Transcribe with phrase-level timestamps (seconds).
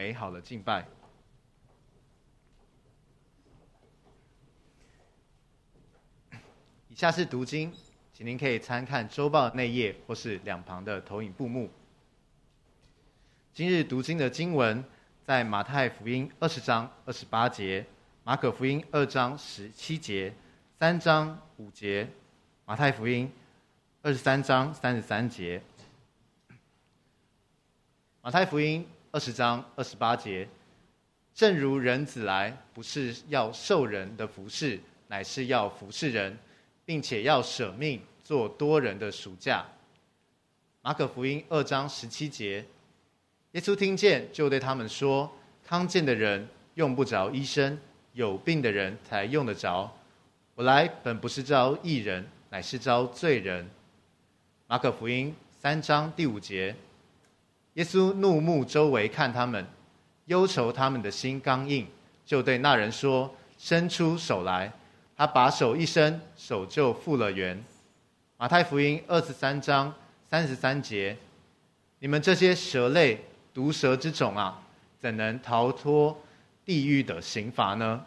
[0.00, 0.86] 美好的敬拜。
[6.88, 7.72] 以下是读经，
[8.12, 11.68] 请您可以参看周报内页或是两旁的投影布幕。
[13.52, 14.84] 今日读经的经文
[15.24, 17.84] 在马太福音二十章二十八节、
[18.22, 20.32] 马可福音二章十七节、
[20.78, 22.08] 三章五节、
[22.64, 23.28] 马太福音
[24.02, 25.60] 二十三章三十三节。
[28.22, 28.86] 马太福音
[29.18, 30.48] 二十章二十八节，
[31.34, 36.38] 正如人子来，不是要受人的服侍，乃是要服侍人，
[36.84, 39.66] 并且要舍命做多人的赎价。
[40.82, 42.64] 马可福音二章十七节，
[43.50, 45.28] 耶稣听见，就对他们说：
[45.64, 47.76] 康健的人用不着医生，
[48.12, 49.92] 有病的人才用得着。
[50.54, 53.68] 我来本不是招义人，乃是招罪人。
[54.68, 56.76] 马可福音三章第五节。
[57.78, 59.64] 耶稣怒目周围看他们，
[60.24, 61.86] 忧愁他们的心刚硬，
[62.26, 64.72] 就对那人说：“伸出手来。”
[65.16, 67.64] 他把手一伸，手就复了原。
[68.36, 69.94] 马太福音二十三章
[70.28, 71.16] 三十三节
[72.00, 74.60] ：“你们这些蛇类、毒蛇之种啊，
[74.98, 76.20] 怎能逃脱
[76.64, 78.04] 地狱的刑罚呢？”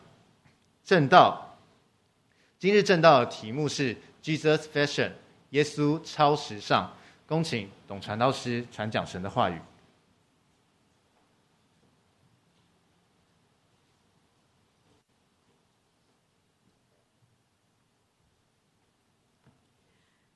[0.84, 1.58] 正道，
[2.60, 5.12] 今日正道的题目是 Jesus Fashion，
[5.52, 6.92] 耶稣超时尚。
[7.32, 9.58] 恭请董传道师传讲神的话语。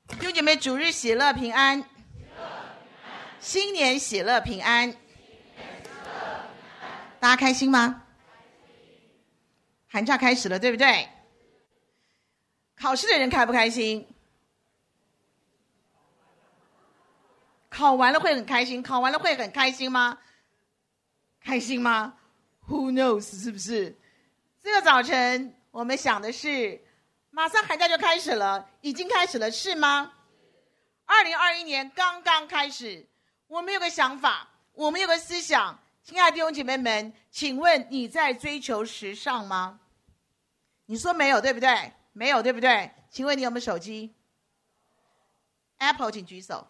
[0.08, 1.84] 弟兄姐妹，主日喜乐平安，
[3.40, 4.90] 新年喜乐平安，
[7.20, 8.04] 大家开心吗？
[9.86, 11.06] 寒假开始了，对不对？
[12.74, 14.08] 考试的人开不开心？
[17.76, 20.16] 考完了会很开心，考完了会很开心吗？
[21.38, 22.16] 开心吗
[22.66, 23.38] ？Who knows？
[23.38, 23.94] 是不是？
[24.62, 26.82] 这个早晨我们想的是，
[27.28, 30.10] 马上寒假就开始了，已经开始了，是吗？
[31.04, 33.06] 二零二一年刚刚开始，
[33.46, 39.78] 我们有个想法，我们有个思想，亲爱的弟兄姐妹们，请问你在追求时尚吗？
[40.86, 41.92] 你说没有，对不对？
[42.14, 42.90] 没有，对不对？
[43.10, 44.14] 请问你有没有手机
[45.76, 46.66] ？Apple，请举手。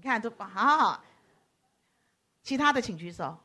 [0.00, 1.04] 你看都好好好，
[2.42, 3.36] 其他的请举手。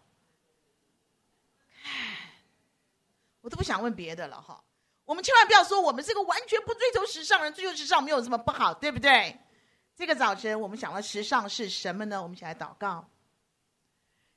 [3.42, 4.64] 我都不想问别的了哈。
[5.04, 9.38] 我们千万不要说我们是个完全不追求时尚人，追求时尚没有什么不好，对不对？
[9.98, 12.24] 这个早晨我们想了时尚是什么呢？
[12.24, 13.06] 我们一起来祷告。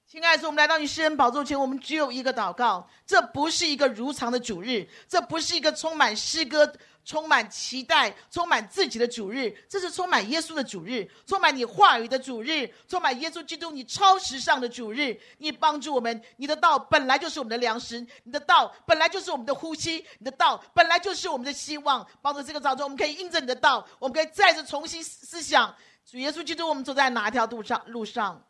[0.08, 2.90] 亲爱的，我们来到你诗人宝座前，我们只有一个祷告。
[3.06, 6.74] 这不是一个如常的主日，这不是一个充满诗歌。
[7.08, 15.18] 充满期待，充满自己的主日，这是充满耶稣的主日，充满你话语的主日，充满耶稣基督你超时尚的主日。
[15.38, 22.06] 你帮助我们，你的道本来就是我们的粮食，你的道本来就是我们的呼吸，你的道本来就是我们的希望。
[22.20, 27.82] 帮助这个早晨，我们可以印证你的道，我们可以再次重新思想主耶稣基督，我们走在哪一条路上？
[27.86, 28.44] 路上，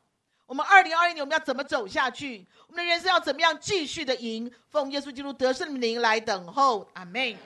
[0.47, 2.45] 我们二零二一年我们要怎么走下去？
[2.67, 4.51] 我们的人生要怎么样继续的赢？
[4.69, 7.39] 奉耶稣基督得胜的名来等候，阿门。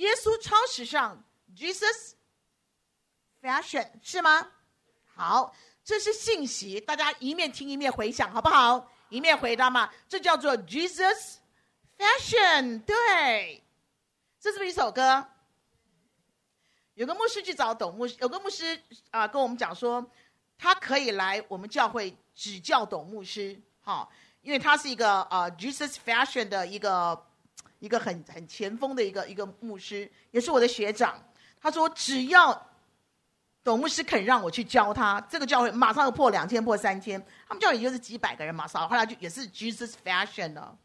[0.00, 1.22] 耶稣超时尚
[1.54, 2.12] ，Jesus
[3.42, 4.50] Fashion 是吗？
[5.14, 8.90] 好，这是信息，大家一面听一面回想，好不好？
[9.10, 11.34] 一面回答嘛，这叫做 Jesus
[11.98, 12.82] Fashion。
[12.84, 13.62] 对，
[14.40, 15.26] 这是不是一首歌？
[16.94, 20.10] 有个牧师去找董牧师，有个牧师啊、跟我们讲说，
[20.56, 27.26] 他可以来我们教会指教董牧师，好、因为他是一个啊、呃、Jesus Fashion 的一个。
[27.80, 31.20] 一个很很前锋的一个一个牧师，也是我的学长。
[31.60, 32.66] 他说：“只要
[33.64, 37.20] 董牧师肯让我去教他，这个教会马上就破两千，破三千。
[37.48, 40.78] 他们教会也就是几百个人，马上后来就也是 Jesus Fashion 了。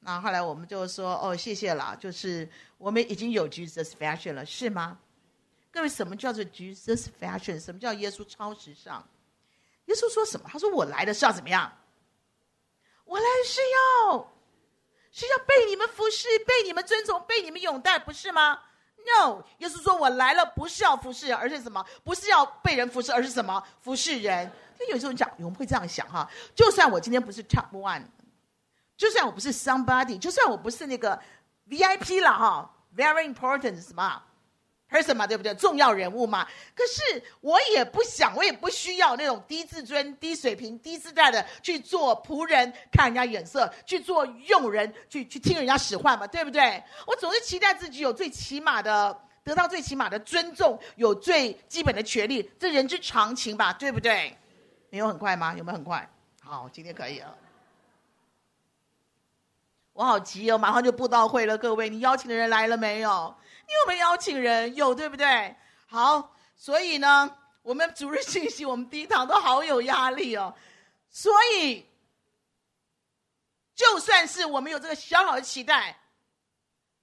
[0.00, 4.98] 那后来我们就说：哦，谢谢了，就是我们已经有 Jesus Fashion 了，是吗？
[5.70, 7.60] 各位，什么叫做 Jesus Fashion？
[7.60, 9.06] 什么叫耶稣超时尚？
[9.86, 10.48] 耶稣说什么？
[10.50, 11.70] 他说：我来的是要怎么样？
[13.04, 13.60] 我来是
[14.10, 14.32] 要。”
[15.10, 18.60] 是要被你们服侍，被你们尊崇，被你们拥戴，不是吗
[19.06, 21.84] ？No，耶稣说：“我来了，不是要服侍，而是什么？
[22.04, 23.62] 不是要被人服侍，而是什么？
[23.80, 26.28] 服侍人。”那有时候讲，我们会这样想哈。
[26.54, 28.04] 就算我今天不是 Top One，
[28.96, 31.20] 就算我不是 Somebody，就算我不是那个
[31.68, 34.22] VIP 了哈，Very important 什么
[34.90, 35.54] ？person 嘛，对不对？
[35.54, 36.46] 重要人物嘛。
[36.74, 46.82] 可是我也不想，我也不需要那种低自尊、低水平、低姿态的去做仆人，看人家眼色，去做佣人，去去听人家使唤嘛，对不对？
[47.06, 54.36] 我总是期待自己有最起码的，得到最起码的尊重，有最基本的权利，这人之常情吧，对不对？
[54.90, 55.54] 没有很快吗？
[55.56, 56.08] 有没有很快？
[56.40, 57.36] 好，今天可以了。
[59.98, 61.58] 我好急哦，马上就布道会了。
[61.58, 63.34] 各位，你邀请的人来了没有？
[63.66, 64.72] 你有没有邀请人？
[64.76, 65.56] 有，对不对？
[65.88, 70.54] 好，所以呢，我们逐日信息，我们第一堂都好有压力哦。
[71.10, 71.84] 所以，
[73.74, 75.98] 就算是我们有这个小小的期待。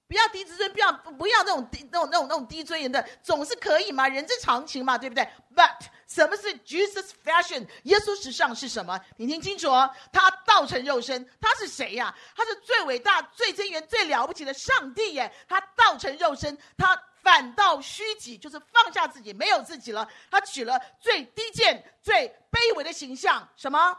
[0.08, 7.66] 不要低自尊，不要不要那种低那种那种那种低尊严的，总是可以嘛，人之常情嘛，对不对？But 什么是 Jesus fashion？
[7.84, 9.00] 耶稣时尚是什么？
[9.16, 12.14] 你听清楚哦，他道成肉身，他是谁呀？
[12.36, 15.32] 他是最伟大、最尊严、最了不起的上帝耶！
[15.48, 20.08] 他道成肉身，他反倒虚己，就是放下自己，没有自己了。
[20.30, 23.98] 他取了最低贱、最卑微的形象，什么？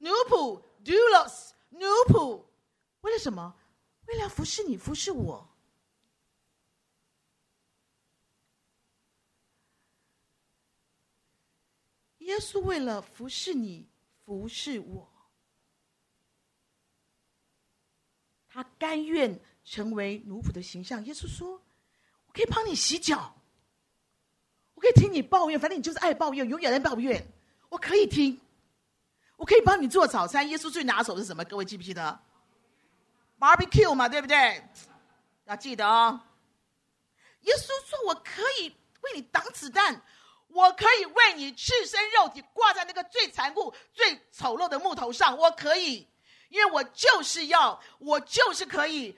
[0.00, 2.44] 奴仆 d u l o s 奴仆，
[3.00, 3.54] 为了什么？
[4.08, 5.46] 为了服侍你，服侍我，
[12.20, 13.86] 耶稣为了服侍你，
[14.24, 15.06] 服侍我，
[18.48, 21.04] 他甘愿成为奴仆的形象。
[21.04, 21.62] 耶稣说
[22.26, 23.36] ：“我可以帮你洗脚，
[24.72, 27.30] 我可以听你抱怨，反正你就是爱抱怨，永远在抱怨。
[27.68, 28.40] 我可以听，
[29.36, 30.48] 我可以帮你做早餐。
[30.48, 31.44] 耶稣最拿手的是什么？
[31.44, 32.18] 各位记不记得？”
[33.38, 34.62] Barbecue 嘛，对不对？
[35.44, 36.20] 要记得哦。
[37.42, 38.68] 耶稣说：“我可以
[39.00, 40.02] 为你挡子弹，
[40.48, 45.38] 我可以为你赤身肉体挂在那个最残酷、最丑陋的木头上。
[45.38, 46.06] 我可以，
[46.48, 49.16] 因为我就是要，我就是可以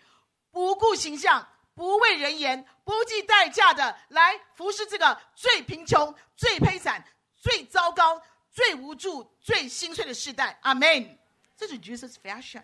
[0.52, 10.58] 不顾形象、不畏人言、不计代价的来服侍这个最贫穷、最悲惨、最糟糕、最无助、最心碎的世代。
[10.62, 11.18] 阿门。
[11.56, 12.62] 这是 Jesus fashion。”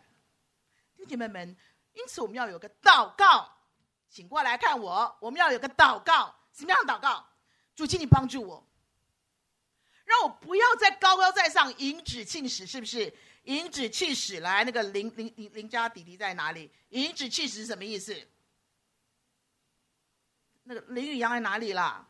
[1.06, 1.56] 姐妹们，
[1.92, 3.50] 因此我们要有个祷告，
[4.08, 5.16] 请过来看我。
[5.20, 7.26] 我们要有个祷告，什么样的祷告？
[7.74, 8.66] 主，请你帮助我，
[10.04, 13.12] 让我不要再高高在上，颐指气使，是不是？
[13.42, 16.72] 颐指气使，来，那个林林林林家弟弟在哪里？
[16.88, 18.16] 颐指气使什么意思？
[20.64, 22.06] 那个林宇阳在哪里啦？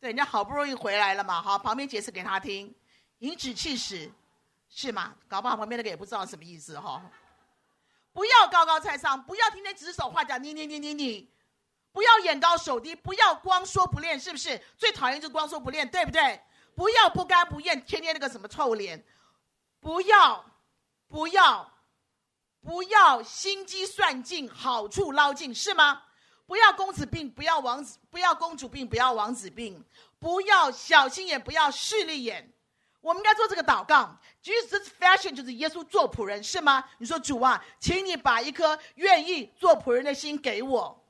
[0.00, 2.74] 对，人家好不容易回来了嘛，好，旁边解释给他听。
[3.18, 4.10] 颐指气使
[4.70, 5.14] 是吗？
[5.28, 7.02] 搞不好旁边那个也不知道什么意思哈。
[8.20, 11.32] 不要高高在上，不要天天指手画脚，你你你你你，
[11.90, 14.62] 不要眼高手低，不要光说不练，是不是？
[14.76, 16.38] 最讨厌就光说不练，对不对？
[16.76, 19.02] 不要不干不厌，天天那个什么臭脸，
[19.80, 20.44] 不要，
[21.08, 21.72] 不要，
[22.60, 26.02] 不要心机算尽，好处捞尽，是吗？
[26.44, 29.82] 不要公子病，不要王子，不要公主病，不要王子病，
[30.18, 32.52] 不要小心眼，不要势利眼。
[33.00, 36.84] 我们应该做这个祷告，Jesus fashion 就是耶稣做仆人，是吗？
[36.98, 41.02] 你说主啊，请你把一颗愿意做仆人的心给我，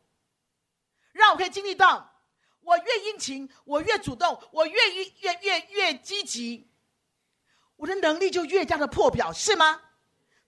[1.13, 2.23] 让我可以经历到，
[2.61, 6.71] 我越殷勤，我越主动，我越越越越积极，
[7.75, 9.83] 我的能力就越加的破表，是吗？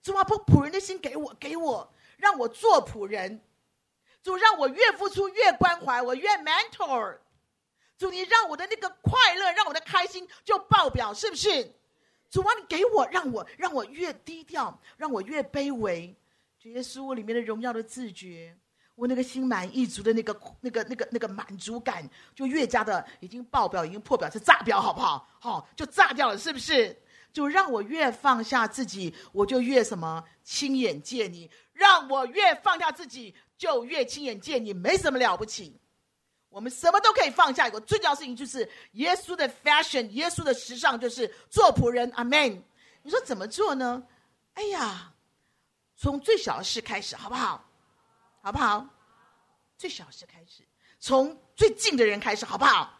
[0.01, 3.43] 主啊，把仆人的心给我，给我，让我做仆人，
[4.21, 7.19] 主让我越付出越关怀，我越 mentor。
[7.97, 11.71] 主，你让我的那个快乐，让我的开心就爆表，是不是？
[12.29, 16.15] 主啊，你给我，让我让我越低调，让我越卑微。
[16.59, 18.57] 主耶稣，我里面的荣耀的自觉，
[18.95, 25.27] 我那个心满意足的那个那个那个那个满足感，就越加的已经爆表，已经破表，是炸表，好不好？
[25.39, 26.99] 好、就炸掉了，是不是？
[27.31, 35.79] 就让我越放下自己，我就越什么亲眼见你；让我越放下自己，就越亲眼见你，没什么了不起。
[36.53, 42.09] 我们什么都可以放下，有个最重要的事情就是耶稣的 fashion，耶稣的时尚就是做仆人。
[42.13, 42.63] 阿门。
[43.01, 44.03] 你说怎么做呢？
[44.53, 45.11] 哎呀，
[45.97, 47.65] 从最小的事开始，好不好？
[48.43, 48.87] 好不好？
[49.79, 50.63] 最小事开始，
[50.99, 52.93] 从最近的人开始，好不好？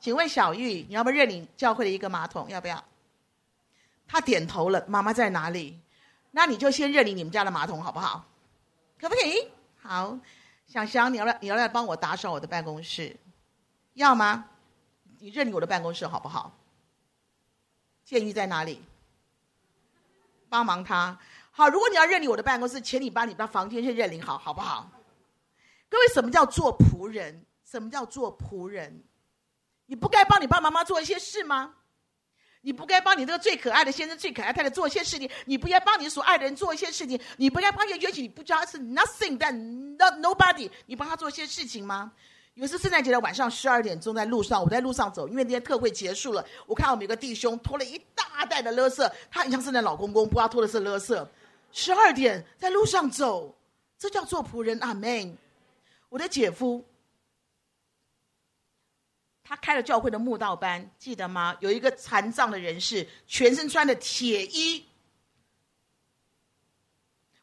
[0.00, 2.50] 请问小玉，你要不要认领教会的一个马桶？
[2.50, 2.84] 要不要？
[4.08, 4.84] 他点头了。
[4.88, 5.78] 妈妈在哪里？
[6.32, 8.26] 那你就先认领你们家的马桶，好不好？
[8.98, 9.48] 可不可以？
[9.80, 10.18] 好。
[10.70, 13.16] 想想你要来，你要来帮我打扫我的办公室，
[13.94, 14.48] 要吗？
[15.18, 16.56] 你认领我的办公室好不好？
[18.04, 18.80] 建议在哪里？
[20.48, 21.18] 帮忙他。
[21.50, 24.88] 好，如果你要认领我的办公室，请你把你的房间先认领好，好不好？
[25.88, 27.44] 各位，什么叫做仆人？
[27.64, 29.02] 什么叫做仆人？
[29.86, 31.74] 你不该帮你爸爸妈妈做一些事吗？
[32.62, 42.12] 你不该帮你这个最可爱的先生、最可爱太太做一些事情，你不该帮你所爱的人做一些事情，你不该帮一个冤情，你不知道是 nothing 但 no nobody，你帮他做一些事情吗？
[42.54, 51.26] 有一次圣诞节的晚上十二点钟，在路上，我在路上走，因为那天特会结束了，我看到我们有个弟兄拖了一大袋的垃圾，他很像圣诞老公公，不知道拖的是垃圾。
[51.72, 53.54] 十二点在路上走，
[53.96, 54.78] 这叫做仆人。
[54.80, 55.38] 阿门。
[56.08, 56.84] 我的姐夫。
[59.50, 61.56] 他开了教会的墓道班，记得吗？
[61.58, 64.86] 有一个残障的人士，全身穿的铁衣。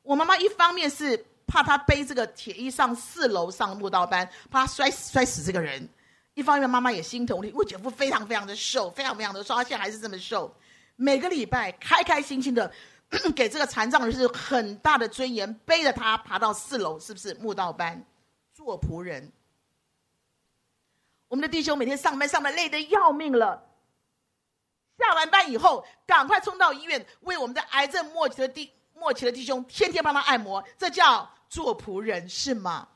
[0.04, 5.86] 我妈妈一方面是怕他背这个铁衣上四楼上墓道班，怕他摔摔死这个人；
[6.34, 10.56] 一方面妈妈也心疼我，姐夫非常非常的瘦，非常非常的瘦，他现在还是这么瘦。
[10.96, 12.72] 每个礼拜开开心心的
[13.36, 18.02] 给这个残障人士很大的尊严，背着他爬到四楼，是不是墓道班
[18.54, 19.30] 做仆人？
[21.28, 23.70] 我们的弟兄每天上班上班累得要命了，
[24.98, 32.90] 下完班以后赶快冲到医院，为我们的癌症末期的弟末期的弟兄天天帮他按摩，这叫做仆人是吗？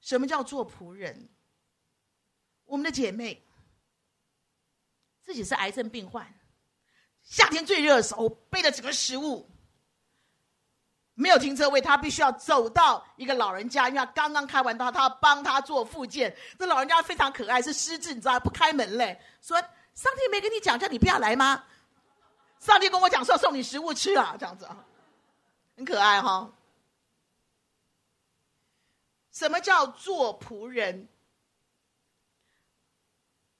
[0.00, 1.28] 什么叫做仆人？
[2.64, 3.44] 我们的姐妹
[5.22, 6.32] 自己是癌症病患，
[7.22, 9.49] 夏天最热的时候背着整个食物。
[11.14, 16.34] 没有停车位，他必须要走到一个老人家，因为他刚刚开完刀，他要帮他做复健。
[16.58, 19.20] 这老人家非常可爱，是失智，你知道不开门嘞。
[19.42, 21.64] 说上帝没跟你讲叫你不要来吗？
[22.58, 24.76] 上帝跟我讲说送你食物吃啊，这样子啊，
[25.76, 26.50] 很可爱哈、
[29.32, 31.08] 什么叫做仆人？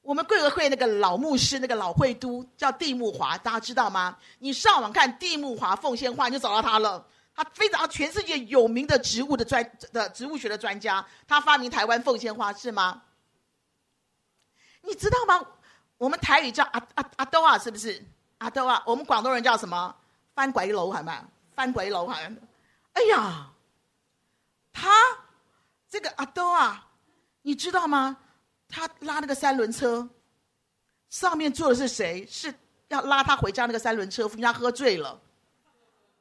[0.03, 4.17] 我们贵和会那个老牧师，那个老会督叫蒂木华，大家知道吗？
[4.39, 7.07] 你上网看蒂木华奉献话，你就找到他了。
[7.35, 13.03] 他非常全世界有名的植物的专的植物学的专家，他发明台湾凤仙花是吗？
[14.83, 15.47] 你知道吗？
[15.99, 18.03] 我们台语叫阿阿阿兜啊，是不是？
[18.39, 19.95] 阿兜啊，我们广东人叫什么？
[20.35, 21.29] 翻鬼楼，好吗？
[21.55, 22.15] 翻鬼楼，好。
[22.95, 23.53] 哎呀，
[24.73, 24.91] 他
[25.89, 26.89] 这个阿兜啊，
[27.43, 28.17] 你知道吗？
[28.69, 30.09] 他拉那个三轮车，
[31.11, 32.27] 上面坐的是谁？
[32.27, 32.55] 是
[32.89, 35.21] 要拉他回家那个三轮车夫，他喝醉了。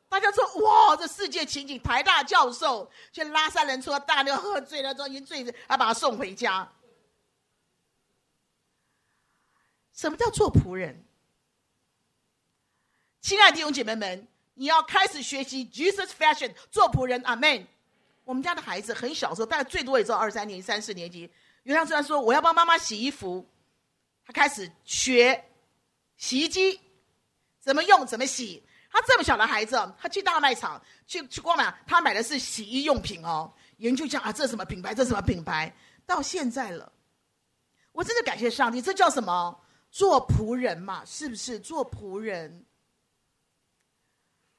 [0.10, 6.70] 大家说哇，这世界情景，台大教授去拉三轮车，大妞喝醉了，都已经醉了，还把他送回家。
[9.94, 11.06] 什么叫做仆人？
[13.22, 17.22] 亲爱的弟兄姐妹们，你要开始学习 Jesus Fashion 做仆人。
[17.24, 17.68] 阿门。
[18.24, 21.30] 我们家的孩子很小时候，大概最多也只有二三年、三四年级。
[21.64, 23.44] 有一次他说：“我要帮妈妈洗衣服。”
[24.26, 25.44] 他开始学
[26.16, 26.80] 洗衣机
[27.60, 28.64] 怎么用，怎么洗。
[28.92, 33.54] 他这么小的孩子，他去大卖场去去逛嘛，他买的是洗衣用品哦。
[33.78, 34.94] 研究讲啊，这什么品牌？
[34.94, 35.74] 这什么品牌？
[36.06, 36.92] 到现在了，
[37.92, 38.82] 我真的感谢上帝。
[38.82, 39.62] 这叫什么？
[39.92, 41.60] 做仆人嘛，是不是？
[41.60, 42.66] 做仆人。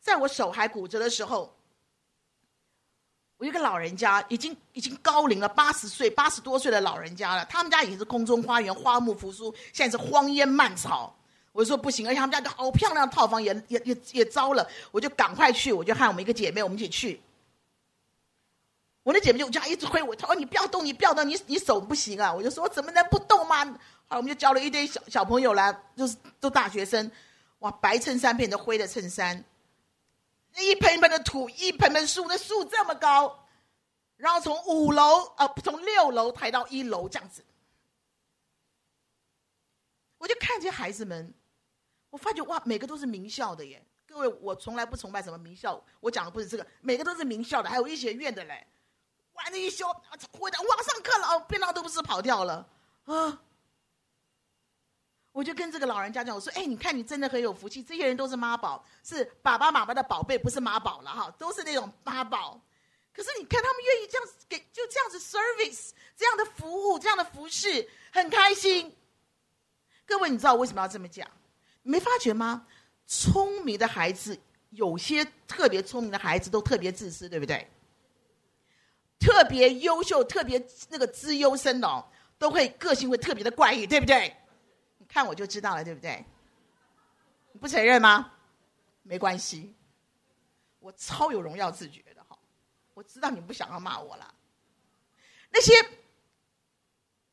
[0.00, 1.54] 在我手还骨折的时候，
[3.36, 7.44] 我一个老人家已经已经高龄了，八十岁、八十多岁的老人家了。
[7.44, 11.19] 他们家已经是空中花园，花木扶疏，现在是荒烟蔓草。
[11.52, 17.20] 我说不行，而且他们家个好漂亮的套房也也也也糟了，我就赶快去，我就喊我们一个姐妹，我们一起去。
[19.02, 22.32] 我的姐妹就这样一直挥我，她说你不要动，你不要动，你你手不行啊！
[22.32, 23.64] 我就说我怎么能不动吗？
[24.06, 27.10] 好，我们就叫了一堆小小朋友来，就是都大学生，
[27.60, 29.42] 哇，白衬衫变成灰的衬衫，
[30.56, 33.46] 一盆一盆的土，一盆盆树，那树这么高，
[34.18, 37.42] 然后从五楼啊，呃，从六楼抬到一楼这样子，
[40.18, 41.34] 我就看见孩子们。
[42.10, 43.82] 我发觉哇，每个都是名校的耶！
[44.06, 48.66] 各位，我从来不崇拜什么名校，我讲的不是这个，每个都是名校的，还有医学院的嘞。
[49.34, 49.86] 晚上一休，
[50.32, 52.68] 回来网上课了，哦，便当都不是跑掉了
[53.04, 53.40] 啊！
[55.32, 62.60] 我就跟这个老人家讲，我说：“哎，你看你真的很有福气，这些人都是妈宝，是爸爸妈妈的宝贝，不是妈宝了哈，都是那种妈宝。
[63.14, 68.94] 可是你看他们愿意这样给，就这样子 service，这样的服务，这样的服侍，很开心。
[70.04, 71.30] 各位，你知道我为什么要这么讲？”
[71.82, 72.66] 没发觉吗？
[73.06, 74.38] 聪明的孩子，
[74.70, 77.68] 有些特别聪明的孩子都特别自私，对不对？
[79.18, 82.06] 特别优秀、特别那个资优生哦，
[82.38, 84.34] 都会个性会特别的怪异，对不对？
[84.98, 86.24] 你看我就知道了，对不对？
[87.52, 88.32] 你不承认吗？
[89.02, 89.74] 没关系，
[90.78, 92.38] 我超有荣耀自觉的哈。
[92.94, 94.34] 我知道你不想要骂我了。
[95.50, 95.72] 那些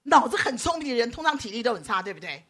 [0.03, 2.43] 脑子很聪明的人，通常体力都很差，对不对？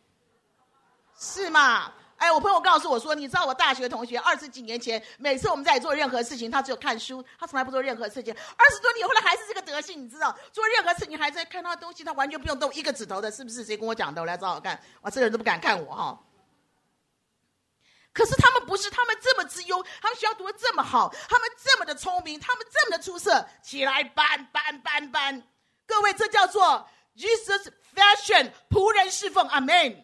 [1.18, 1.92] 是吗？
[2.18, 8.34] 哎，我朋友告诉我说，你知道我大学同学二十几年前，每次我们在做任何事情，他只有看书，他从来不做任何事情。
[8.34, 13.64] 二十多年后来还是这个德性，你知道，做任何事情还在看他的东西，他完全不用动一个指头的，是不是？
[13.64, 14.20] 谁跟我讲的？
[14.22, 14.82] 我来找找看。
[15.02, 16.20] 哇，这个人都不敢看我哈。
[18.14, 25.44] 可是他们不是，他们这么之优，他们学校读得这么好，他们这么的聪明，他们这么的出色，起来搬搬搬搬！
[25.86, 30.04] 各位，这叫做 Jesus Fashion 仆人侍奉，阿门。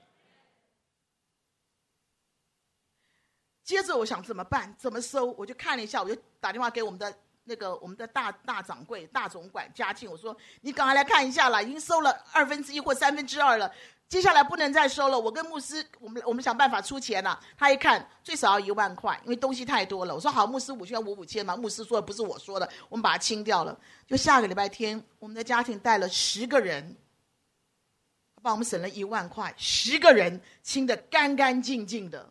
[3.64, 4.76] 接着我想怎么办？
[4.78, 5.28] 怎么收？
[5.38, 7.14] 我就看了一下，我就打电话给我们的
[7.46, 13.72] 那个我们的大大掌柜、大总管嘉庆，我说你赶快来看一下啦，已经收了二分之一或三分之二了，
[14.10, 15.18] 接下来不能再收了。
[15.20, 17.40] 我跟牧师，我们我们想办法出钱了。
[17.58, 20.14] 他一看最少要一万块，因为东西太多了。
[20.14, 21.56] 我说好，牧师五千五五千嘛。
[21.56, 23.80] 牧师说的不是我说的，我们把它清掉了。
[24.06, 26.96] 就下个礼拜天，我们的家庭带了十个人，
[28.42, 32.30] 帮我们省了一万块，十个人清得干干净净的。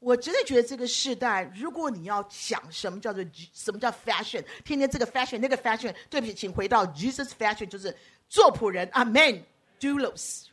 [0.00, 7.94] 我真的觉得这个时代，如果你要想什么叫做什么叫 fashion，天天这个 fashion 那个 fashion，对不起，请回到 Jesus fashion，就是
[8.26, 10.46] 做仆人，Amen，doulos。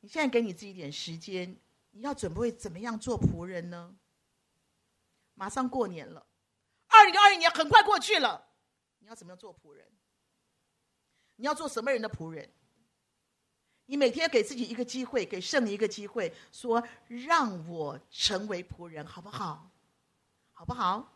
[0.00, 1.56] 你现在给你自己一点时间，
[1.90, 3.96] 你要准备怎么样做仆人呢？
[5.34, 6.26] 马上过年了，
[6.88, 8.46] 二零二一年很快过去了，
[8.98, 9.86] 你要怎么样做仆人？
[11.36, 12.50] 你要做什么人的仆人？
[13.90, 19.66] 你每天给自己一个机会，给圣灵一个机会，说让我成为仆人，好不好？
[20.52, 21.10] 好不好？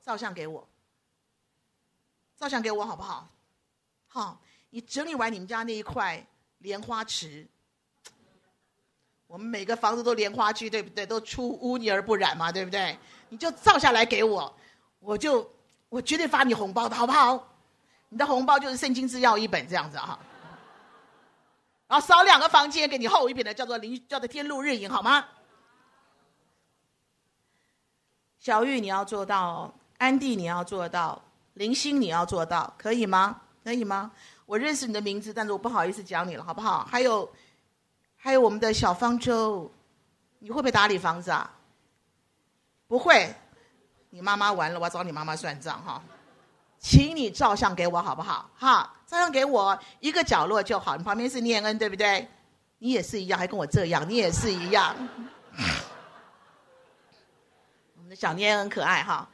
[0.00, 0.64] 照相给我，
[2.36, 3.28] 照相给我，好不好？
[4.06, 6.24] 好，你整理完你们家那一块
[6.58, 7.44] 莲花池，
[9.26, 11.04] 我们每个房子都莲花区，对不对？
[11.04, 12.96] 都出污泥而不染嘛，对不对？
[13.30, 14.56] 你就照下来给我，
[15.00, 15.52] 我就
[15.88, 17.52] 我绝对发你红包的，好不好？
[18.10, 20.16] 你的红包就是圣经字要一本这样子哈。
[21.88, 25.26] 然后少两个房间，给你厚一点的，叫做灵，叫做天路日营，好吗？
[28.38, 31.20] 小玉，你要做到；安迪，你要做到；
[31.54, 33.40] 林星，你要做到，可以吗？
[33.64, 34.12] 可以吗？
[34.46, 36.84] 我认识你的名字，但是我不好意思讲你了，好不好？
[36.84, 37.28] 还有，
[38.16, 39.70] 还有我们的小方舟，
[40.38, 41.52] 你会不会打理房子啊？
[42.86, 43.34] 不会，
[44.10, 46.02] 你妈妈完了，我要找你妈妈算账哈。
[46.78, 48.48] 请你照相给我好不好？
[48.56, 50.96] 哈，照样给我一个角落就好。
[50.96, 52.28] 你旁边是念恩，对不对？
[52.78, 54.94] 你也是一样，还跟我这样，你也是一样。
[57.96, 59.28] 我们的小念恩可爱哈，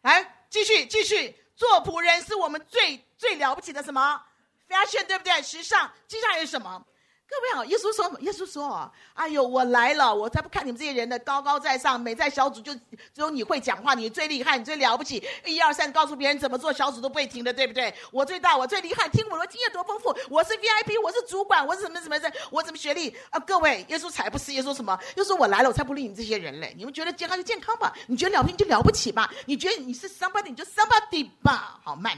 [0.00, 4.20] 来继续继续做仆人，是我们最最了不起的什么
[4.68, 5.40] ？fashion 对不对？
[5.42, 6.84] 时尚，接下来是什么？
[7.32, 17.92] 各位好，耶稣说，耶稣说，哎呦，我来了，我才不看你们这些人的高高在上，每在小组就只有你会讲话，你最厉害，你最了不起，一二三，告诉别人怎么做，小组都不会停的，对不对？
[18.10, 23.40] 我最大，我最厉害，听我的经验多丰富，我是 VIP，我是主管，我是什么什么的，我怎么学历啊？
[23.40, 24.98] 各位，耶稣才不是，耶稣什么？
[25.16, 26.74] 耶稣我来了，我才不理你这些人嘞！
[26.76, 32.14] 你们觉得健康就健康吧，你觉得了不起就了不起吧，你觉得你是 somebody 你就 somebody 吧，好慢。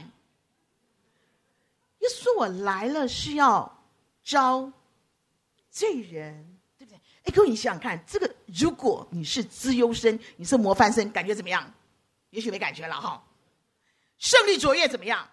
[1.99, 3.81] 耶稣我来了是要
[4.21, 4.73] 招。
[5.75, 6.97] 罪人，对不对？
[7.25, 11.69] 哎，各位，你想想看，这个如果你是资优生，你是模范生，感觉怎么样？
[12.29, 13.21] 也许没感觉了哈。
[14.17, 15.29] 胜利卓越怎么样？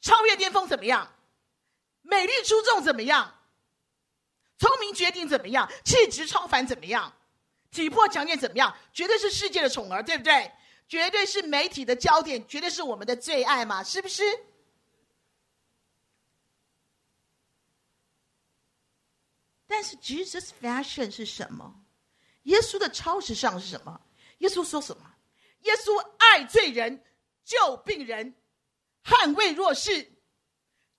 [0.00, 1.08] 超越巅峰怎么样？
[2.02, 3.32] 美丽出众怎么样？
[4.58, 5.70] 聪明绝顶怎么样？
[5.84, 7.14] 气质超凡怎么样？
[7.70, 8.76] 体魄强健怎么样？
[8.92, 10.50] 绝对是世界的宠儿，对不对？
[10.88, 14.24] 绝对是媒体的焦点，绝对是我们的最爱嘛，是不是？
[19.70, 21.72] 但是 Jesus fashion 是什么？
[22.42, 24.00] 耶稣的超时尚是什么？
[24.38, 25.14] 耶稣说什么？
[25.60, 27.04] 耶稣爱罪人，
[27.44, 28.34] 救病人，
[29.04, 30.10] 捍卫弱势，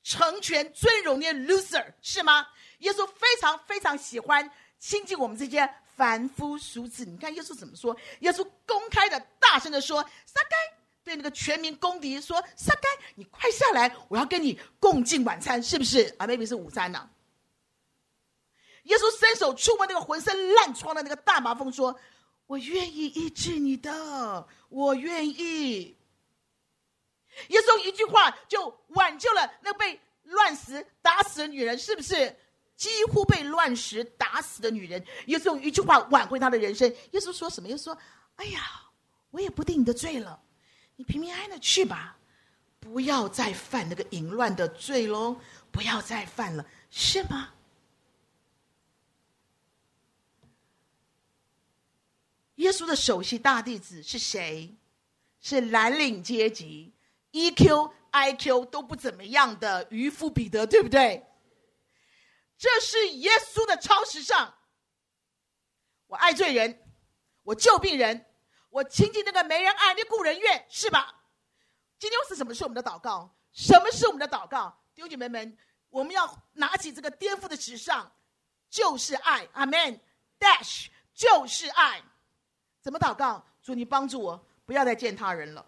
[0.04, 2.48] 成全尊荣的 loser 是吗？
[2.80, 7.04] 耶稣非常非常喜欢亲近我们这些凡夫俗子。
[7.04, 7.94] 你看耶稣怎么说？
[8.22, 10.56] 耶稣公开的大声的说：“撒该，
[11.04, 16.16] 对那个全民公敌说，撒该，你快下来，我要跟你共进晚餐，是不是？
[16.18, 17.10] 啊，maybe 是午餐呢、？”
[18.84, 21.98] 耶稣伸手触摸那个浑身烂疮的那个大麻风，说
[22.48, 25.98] ：“我愿意医治你的，我愿意。”
[27.50, 32.36] 耶稣一句话就挽救了那被乱石打死的女人，是不是？
[32.76, 36.90] 几乎被乱石打死的女人，耶稣用一句话挽回她的人生。
[37.12, 37.70] 耶稣说什么？
[37.70, 37.98] 耶稣说
[38.38, 38.60] ：“哎呀，
[39.30, 40.42] 我也不定你的罪了，
[40.96, 42.18] 你平平安安的去吧，
[42.80, 45.38] 不要再犯那个淫乱的罪喽，
[45.72, 47.50] 不要再犯了，是吗？”
[52.62, 54.76] 耶稣的首席大弟子是谁？
[55.40, 56.94] 是蓝领阶级
[57.32, 61.26] ，EQ、IQ 都不怎么样的渔夫彼得，对不对？
[62.60, 64.54] 这是耶稣的超时尚。
[66.06, 66.80] 我爱罪人，
[67.42, 68.28] 我救病人，
[68.70, 71.24] 我亲近那个没人爱的故人院，是吧？
[71.98, 73.36] 今天是什么是我们的祷告？
[73.52, 74.70] 什么是我们的祷告？
[74.94, 75.58] 弟兄姐妹们，
[75.90, 78.12] 我们要拿起这个颠覆的时尚，
[78.70, 79.48] 就是爱。
[79.54, 80.00] 阿门。
[80.40, 82.04] Dash 就是爱。
[82.82, 83.44] 怎么祷告？
[83.62, 85.66] 主，你帮助我，不要再践踏人了，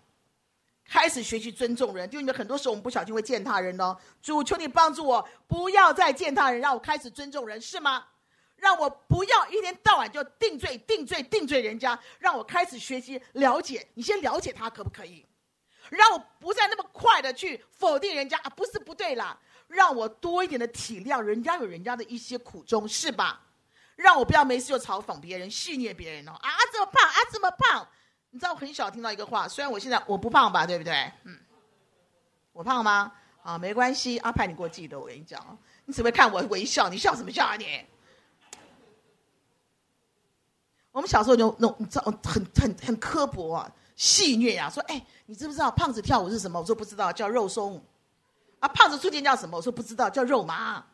[0.84, 2.10] 开始学习尊重人。
[2.10, 3.96] 就因为很多时候我们不小心会践踏人哦。
[4.22, 8.06] 主，求你帮助我，不要再践踏人，让我开始尊重人，是吗？
[8.56, 13.86] 让我不要一天到晚就定罪、定罪、定罪人家，让我开始学习了解。
[13.94, 15.26] 你先了解他可不可以？
[15.90, 23.42] 让我不再那么快的去否定人家啊，不是不对啦，让我多一点的体谅，人家有人家的一些苦衷，是吧？
[23.96, 27.88] 让我不要没事就嘲讽别人、戏谑别人哦啊，这么胖啊，这么胖。
[28.32, 31.12] 你知道我很少听到一个话，虽然我现在我不胖吧，对不对？
[31.24, 31.40] 嗯，
[32.52, 33.12] 我胖吗？
[33.44, 37.86] 啊，没关系，阿派你给我记得，我跟你讲，你只会看我微笑，你笑什么笑啊你？
[40.92, 46.60] 我们小时候就那种，你知道，很很很刻薄啊，戏谑呀，说，哎，你知不知道胖子跳舞是什么？
[46.60, 47.84] 我说不知道，叫肉松。
[48.60, 49.58] 啊，胖子出现叫什么？
[49.58, 50.86] 我说不知道，叫肉麻。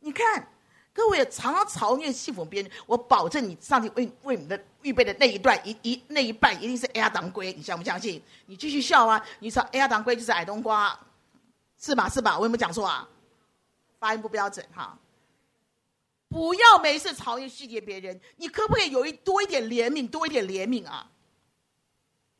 [0.00, 0.48] 你看，
[0.92, 8.22] 各位常常嘲讽戏讽别人，我保证你上帝为为你的预备的那一段一一那一半一定是鸭当归，你相不相信？
[8.46, 10.98] 你继续笑啊，你说鸭当归就是矮冬瓜。
[11.84, 12.08] 是吧？
[12.08, 12.38] 是吧？
[12.38, 13.08] 我有没有讲错啊？
[13.98, 14.96] 发音不标准哈！
[16.28, 21.10] 不要没事嘲笑戏谑别人，你可不可以有一多一点怜悯，多一点怜悯啊？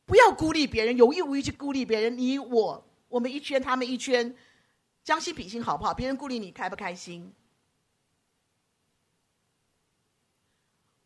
[0.05, 2.17] 不要孤立别人，有意无意去孤立别人。
[2.17, 4.33] 你我我们一圈，他们一圈，
[5.03, 5.93] 将心比心好不好？
[5.93, 7.33] 别人孤立你，开不开心？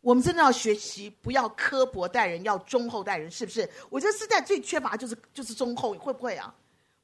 [0.08, 3.68] 我们真的要学习，不要刻薄待人，要忠厚待人，是不是？
[3.90, 6.54] 我觉得现在最缺乏就是就是忠厚，会不会啊？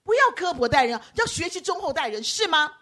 [0.03, 2.73] 不要刻薄待人，要学习忠厚待人，是吗？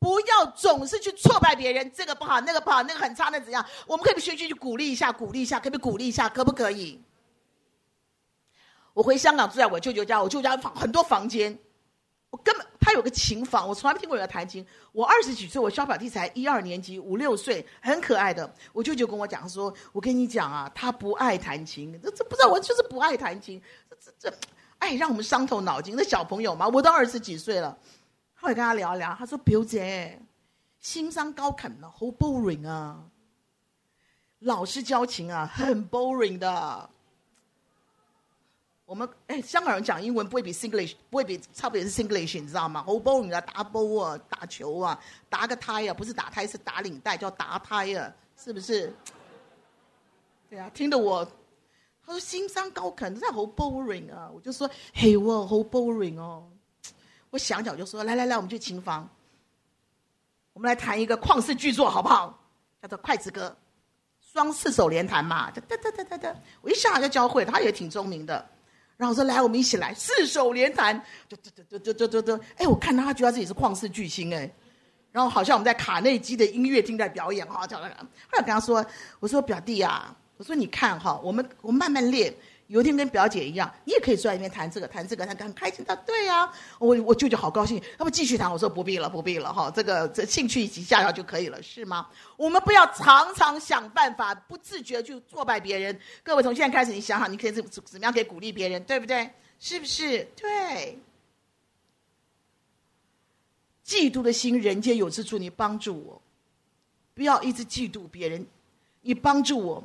[0.00, 3.64] 不要总是去挫败别人，这个不好，那个不好，那个很差，那怎样？
[3.86, 6.28] 我们可以学习去鼓励一下，鼓励一下，可不可以鼓励一下？
[6.28, 7.00] 可不可以？
[8.92, 11.56] 我回香港住在我舅舅家，我舅舅家房很多房间，
[12.34, 14.66] 我根本他有个琴房，我从来没听过有人弹琴。
[14.90, 18.52] 我二十几岁，我小表弟才一二年级，五六岁，很可爱的。
[18.72, 24.36] 我舅舅跟我讲说：“我跟你讲啊，他不爱弹琴，这这不知道，我就是不爱弹琴，这这这。”
[24.80, 25.94] 哎，让我们伤透脑筋。
[25.96, 27.78] 那小朋友嘛，我都二十几岁了。
[28.34, 30.20] 后来跟他聊一聊，他说：“表姐，
[30.80, 32.98] 新山高肯呢，好 boring 啊。
[34.40, 36.90] 老师教琴啊，很 boring 的。
[38.86, 42.82] 我们哎，香港人讲英文不会比 Singlish，不会比差不多也是 Singlish，你知道吗？
[42.82, 48.92] 好 b o 啊，打波啊，打球啊，打个胎啊，不是打胎是打领带，叫打胎啊，是不是？
[50.50, 51.26] 对啊，听得我。”
[52.06, 56.46] 他说：“新山高肯真系好 boring 啊！”我就说：“嘿，我好 boring 哦。”
[57.30, 59.08] 我想想就说：“来来来，我们去琴房，
[60.52, 62.38] 我们来弹一个旷世巨作，好不好？
[62.82, 63.56] 叫做《筷子歌》，
[64.34, 65.50] 双四手联弹嘛。
[65.50, 68.46] 哒哒哒哒哒哒，我一下就教会，他也挺聪明的。
[68.96, 72.44] 然后我说：“来，我们一起来四手联弹。”就就就就就就就。
[72.56, 74.48] 哎，我看到他觉得自己是旷世巨星哎。
[75.10, 77.88] 然后好像我们在卡内基的音乐厅在表演哈，叫他。
[77.88, 78.84] 后来跟他说
[79.20, 82.34] ：“我说表弟啊。”我说：“你看哈，我们我们慢慢练，
[82.68, 85.94] 有一天跟表姐一样，你也可以坐在那边弹这个弹这个，他很开心的。
[86.06, 88.50] 对呀、啊，我我舅舅好高兴，要不继续弹？
[88.50, 92.08] 我说不必了，不必了哈，这个这兴趣一起下掉就可以了，是吗？
[92.38, 96.00] 我们不要常常想办法，不自觉去挫败别人。
[96.22, 99.30] 各位从现在开始，你想想，你可以怎怎么样可以鼓励别人，对不对？
[99.60, 100.26] 是不是？
[100.34, 100.98] 对。
[103.84, 105.36] 嫉妒的心，人皆有之处。
[105.36, 106.22] 你帮助我，
[107.14, 108.46] 不要一直嫉妒别人，
[109.02, 109.84] 你帮助我。”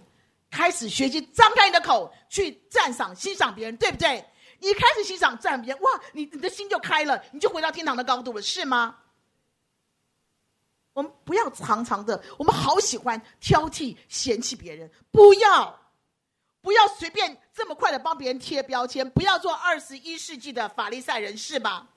[0.49, 4.25] 开始学习张开你的口去赞赏、欣赏别人，对不对？
[4.59, 8.97] 你开始欣赏、赞别人，哇，你你的心就开了，你就回到天堂的高度了，是吗？
[10.93, 15.79] 我们不要常常的，我们好喜欢挑剔、嫌弃别人，不要，
[16.62, 21.88] 不要随便这么快的帮别人贴标签，不要做二十一世纪的法利赛人，是吧？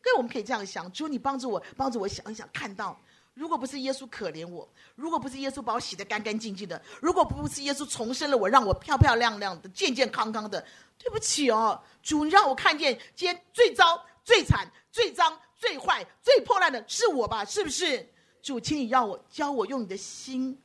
[0.00, 2.96] 各位，我们可以这样想：主你帮助我，帮助我想一想，看到。
[3.34, 10.64] 如果不是耶稣可怜我，如果不是耶稣把我洗得干干净净的，如果不是耶稣重生了我，让我漂漂亮亮的、健健康康的，
[10.98, 17.42] 对不起哦，主，你让我看见今天最糟、最惨、最脏、最坏、最破烂的是我吧？
[17.44, 18.06] 是不是？
[18.42, 20.60] 主，请你让我教我用你的心，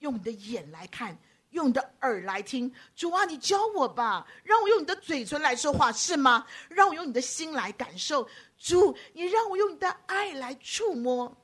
[0.00, 1.16] 用你的眼来看，
[1.50, 2.74] 用你的耳来听。
[2.96, 6.44] 主啊，你教我吧，让我用你的嘴唇来说话，是吗？
[6.68, 8.28] 让我用你的心来感受。
[8.58, 11.36] 主，你让我用你的爱来触摸。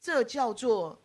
[0.00, 0.98] 这叫做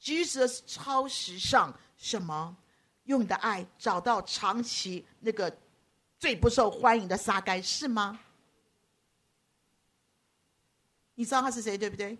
[0.00, 2.56] Jesus 超时尚什么？
[3.04, 5.54] 用你的爱找到长期那个
[6.18, 8.20] 最不受欢迎的撒该是吗？
[11.14, 12.16] 你知道他是谁对不对？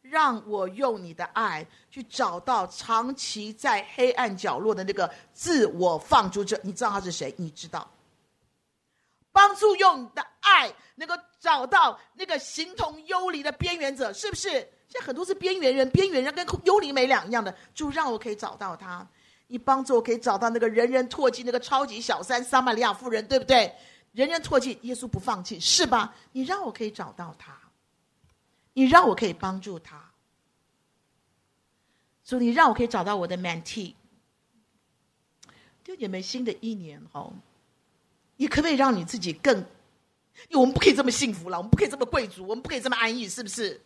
[0.00, 6.58] 让我用你的爱去找到长期在黑暗角落的那个自我放逐者。
[6.62, 7.34] 你知道他是谁？
[7.36, 7.90] 你知道？
[9.30, 14.48] 帮助用你的爱能够找到那个形同幽灵的边缘者，是不是？
[14.88, 17.54] 现在很多是边缘人，边缘人跟幽灵没两样的。
[17.74, 19.06] 主让我可以找到他，
[19.46, 23.74] 你帮助我可以找到那个人人唾弃那个超级小三撒玛利亚妇人，对不对？
[24.12, 26.14] 人人唾弃，耶稣不放弃，是吧？
[26.32, 27.54] 你让我可以找到他，
[28.72, 30.10] 你让我可以帮助他。
[32.24, 33.94] 主，你让我可以找到我的 mentee。
[35.84, 37.32] 就你们新的一年哦，
[38.36, 39.64] 你可不可以让你自己更？
[40.48, 43.80] 因为我们不可以这么幸福了，我们不可以这么贵族，我们不可以这么安逸，是不是？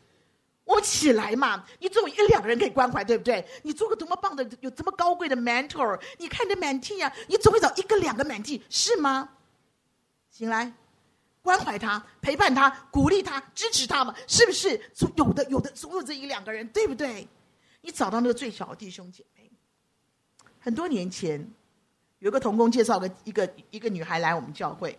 [0.64, 1.64] 我们起来嘛！
[1.80, 3.44] 你总有一两个人可以关怀，对不对？
[3.62, 9.28] 你做个多么棒的，有这么高贵的 mentor，你看你的 mentee 啊，你总会找一个两个满替是吗？
[10.30, 10.72] 醒来，
[11.42, 14.80] 关怀他，陪伴他，鼓励他，支持他嘛，是不是？
[14.94, 17.26] 总有的有的，总有这一两个人，对不对？
[17.80, 19.50] 你找到那个最小的弟兄姐妹。
[20.60, 21.44] 很多年前，
[22.20, 24.96] 有个童工介绍个一个一个女孩来我们教会，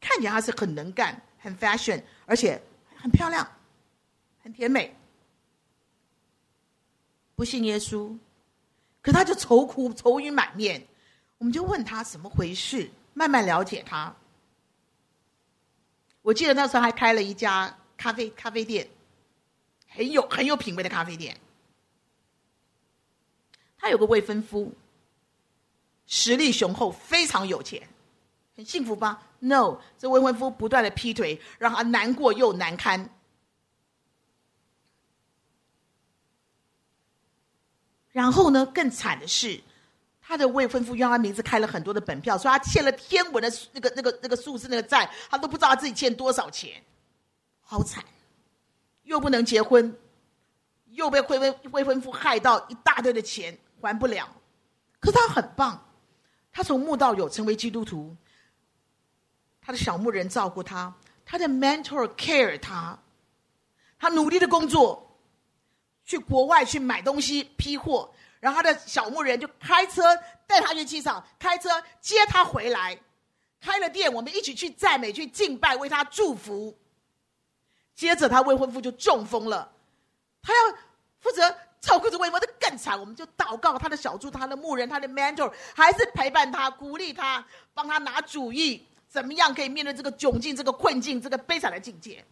[0.00, 2.60] 看起来她是很能干、很 fashion，而且
[2.96, 3.48] 很漂亮。
[4.40, 4.96] 很甜美，
[7.34, 8.16] 不信耶稣，
[9.02, 10.86] 可他就愁苦愁云满面。
[11.36, 14.16] 我们就问他怎么回事，慢慢了解他。
[16.22, 18.88] 我记得那时候还开了一家咖啡咖啡店，
[19.88, 21.38] 很有很有品味的咖啡店。
[23.76, 24.72] 他有个未婚夫，
[26.06, 27.86] 实力雄厚，非常有钱，
[28.56, 33.10] 很幸福吧？No，这未婚夫不断的劈腿，让他难过又难堪。
[38.10, 39.60] 然后呢，更惨的是，
[40.20, 46.82] 他的未婚夫用他名字开了很多的本票，说他欠了天文的那个、那个、那个数字那个债，他都不知道他自己欠多少钱，
[47.60, 48.04] 好惨，
[49.04, 49.96] 又不能结婚，
[50.86, 54.28] 又被未婚未婚夫害到一大堆的钱还不了。
[54.98, 55.86] 可是他很棒，
[56.50, 58.16] 他从无到有成为基督徒，
[59.68, 60.90] 他的小牧人照顾他，
[61.26, 62.98] 他的 mentor care 他，
[63.98, 65.04] 他努力的工作。
[66.06, 70.02] 去国外去买东西批货，然后他的小牧人就开车
[70.46, 71.68] 带他去机场，开车
[72.00, 72.98] 接他回来，
[73.60, 76.74] 开了店，我们一起去赞美、去敬拜，为他祝福。
[77.94, 79.70] 接着他未婚夫就中风了，
[80.40, 80.78] 他要
[81.20, 82.98] 负责照顾着未婚夫，更惨。
[82.98, 92.24] 我们就祷告他的小猪、他的牧人、他的 mentor，还是陪伴他、鼓励他，帮他拿主意，怎么样可以面对这个窘境、这个困境、这个悲惨的境界。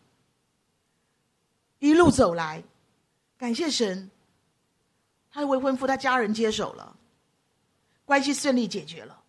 [1.78, 2.62] 一路走来。
[3.38, 4.10] 感谢神，
[5.30, 6.96] 他的未婚夫，他家人接手了，
[8.06, 9.22] 关系顺利解决了，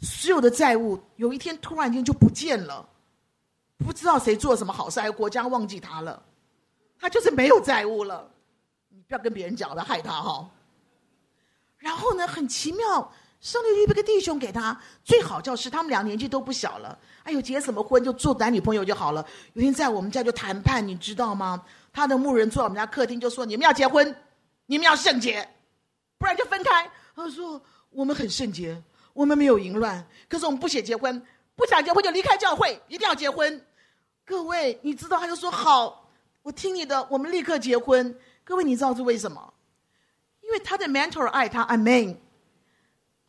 [0.00, 2.84] 所有的债务有一天突然间就不见了，
[3.78, 6.20] 不知道谁做什么好事，还有国家忘记他了，
[6.98, 8.28] 他就是没有债务了。
[8.88, 10.50] 你不要跟别人讲，了害他哈、
[11.78, 19.26] 然后呢，很奇妙，上帝预备个弟兄给他，最好就是他们俩年纪都不小了，哎呦，结什么婚就做男女朋友就好了。
[19.54, 21.60] 有一天在我们家就谈判，你知道吗？
[21.92, 24.16] 他的牧人坐在我们家客厅，就说：“你们要结婚，
[24.66, 25.46] 你们要圣洁，
[26.18, 28.80] 不然就分开。”他说：“我们很圣洁，
[29.12, 31.20] 我们没有淫乱，可是我们不写结婚，
[31.56, 33.66] 不想结婚就离开教会，一定要结婚。”
[34.24, 35.18] 各位，你知道？
[35.18, 36.08] 他就说：“好，
[36.42, 39.52] 我听你的，我们立刻结婚。”各位，你知道是为什么？
[40.42, 42.18] 因为他的 mentor 爱他，Amen。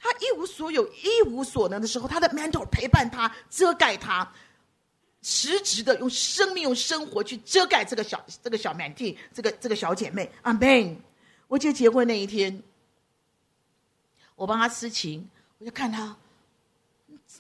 [0.04, 4.30] 他一无所有、一无所能的时候，他的 mentor 陪伴他、遮盖他。
[5.26, 10.30] 实质的用生命、用生活去遮盖这个小、这个小 man t 这个这个小姐妹。
[10.42, 11.02] 阿门。
[11.48, 12.62] 我记得结婚那一天，
[14.36, 15.26] 我帮他司琴，
[15.60, 16.18] 我就看他。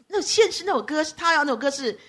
[0.07, 1.99] 那现实那首歌是她要那首歌是：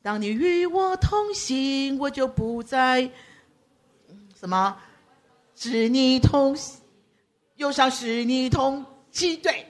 [0.00, 3.10] 当你与我同行，我就不再
[4.38, 4.80] 什么，
[5.54, 6.78] 是你同喜，
[7.56, 9.66] 忧伤使你同七对。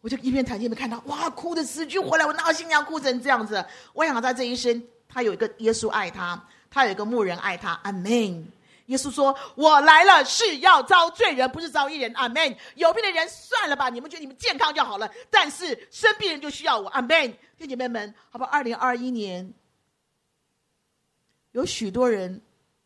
[0.00, 2.24] 我就一边弹一边看到，哇，哭得死去活来。
[2.24, 3.64] 我那个新娘哭成这样子？
[3.92, 6.40] 我想他这一生，他有一个耶稣爱他，
[6.70, 7.72] 他有一个牧人爱他。
[7.82, 8.52] 阿门。
[8.86, 12.56] 耶稣说：“我来了是要招罪人，不是招一人。”阿门。
[12.76, 15.10] 有病的人算了吧，你们觉得你们健康就好了。
[15.28, 16.88] 但是生病人就需要我。
[16.90, 17.10] 阿门。
[17.10, 18.50] 弟兄姐妹们，好不好？
[18.50, 19.52] 二零二一年，
[21.50, 22.40] 有许多人，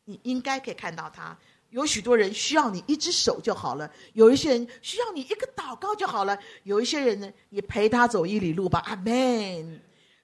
[0.06, 1.36] 你应该可以看到他。
[1.72, 8.78] 有许多人需要你一只手就好了，有一些人需要你一个祷告就好了，有一些人呢，你陪他走一里路吧。
[8.80, 9.82] 阿门。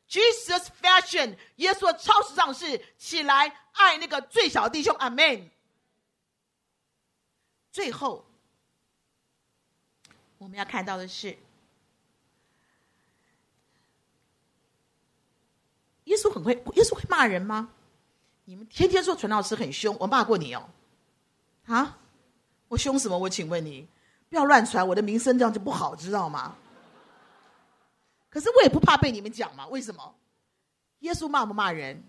[0.08, 4.94] Jesus fashion，耶稣的超时尚是起来爱那个最小的弟兄。
[4.96, 5.50] 阿门。
[7.72, 8.26] 最后，
[10.36, 11.36] 我们要看到的是，
[16.04, 17.70] 耶稣很会，耶稣会骂人吗？
[18.44, 20.68] 你们天天说传道师很凶，我骂过你哦。
[21.68, 21.98] 啊！
[22.68, 23.16] 我凶什么？
[23.16, 23.86] 我请问你，
[24.28, 26.56] 不要乱传，我的名声这样就不好，知道吗？
[28.28, 29.66] 可是我也不怕被你们讲嘛。
[29.68, 30.14] 为什么？
[31.00, 32.02] 耶稣骂不骂人？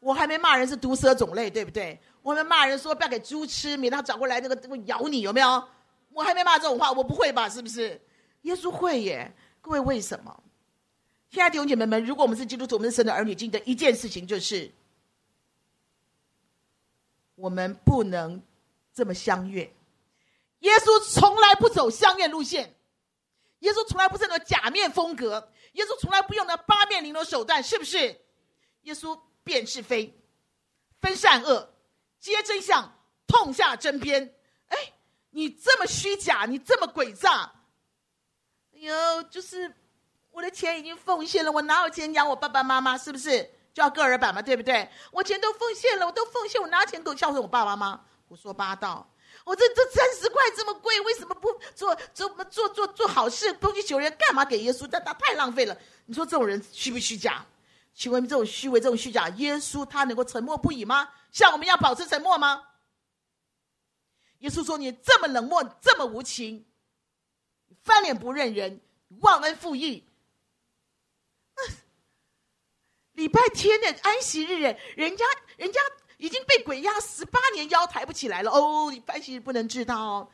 [0.00, 1.98] 我还没骂人是毒蛇种类，对不对？
[2.22, 5.68] 我还没骂人说不要给猪吃，免得他找过来那个咬你，有没有？
[6.10, 7.48] 我还没骂这种话，我不会吧？
[7.48, 8.00] 是不是？
[8.42, 9.32] 耶稣会耶。
[9.60, 10.42] 各位为什么？
[11.30, 14.70] 亲爱的弟兄姐妹们，如果我们是基督徒，我们是神的儿女，记得一件事情就是，
[17.34, 18.42] 我们不能。
[18.94, 19.62] 这么相悦。
[20.60, 22.76] 耶稣从来不走相悦路线，
[23.60, 28.20] 耶稣从来不是那种假面风格，耶稣从来不用那八面玲珑手段，是不是？
[28.82, 30.16] 耶稣辨是非，
[31.00, 31.74] 分善恶，
[32.20, 32.92] 揭真相，
[33.26, 34.30] 痛下针砭。
[34.68, 34.92] 哎，
[35.30, 37.52] 你这么虚假，你这么诡诈，
[38.74, 39.74] 哎呦，就是
[40.30, 42.96] 我的钱已经奉献了，我哪有钱养我爸爸妈妈？
[42.96, 43.42] 是不是？
[43.74, 44.88] 就要个儿版嘛，对不对？
[45.10, 48.04] 我钱都奉献了，我都奉献，我拿钱够孝顺我爸爸妈妈？
[48.32, 49.06] 胡说八道！
[49.44, 54.10] 我这这三十块这么贵，为什么不做做做做做，好事，多去求人？
[54.18, 54.86] 干嘛给耶稣？
[54.86, 55.76] 这他太浪费了！
[56.06, 57.44] 你说这种人虚不虚假？
[57.92, 61.10] 请问这种虚伪、这种虚假，耶稣他能够沉默不语吗？
[61.30, 62.66] 像我们要保持沉默吗？
[64.38, 66.64] 耶稣说：“你这么冷漠，这么无情，
[67.82, 68.80] 翻脸不认人，
[69.20, 70.08] 忘恩负义。
[73.12, 75.26] ”礼拜天的安息日，人家
[75.58, 75.78] 人家
[76.22, 80.30] 已经被鬼压十八年腰抬不起来了哦，你安息日不能治他哦，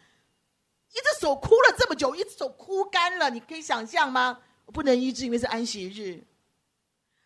[0.90, 4.38] 一只手哭了这么久，一只手哭干了，你可以想象吗？
[4.66, 6.22] 不能医治，因为是安息日。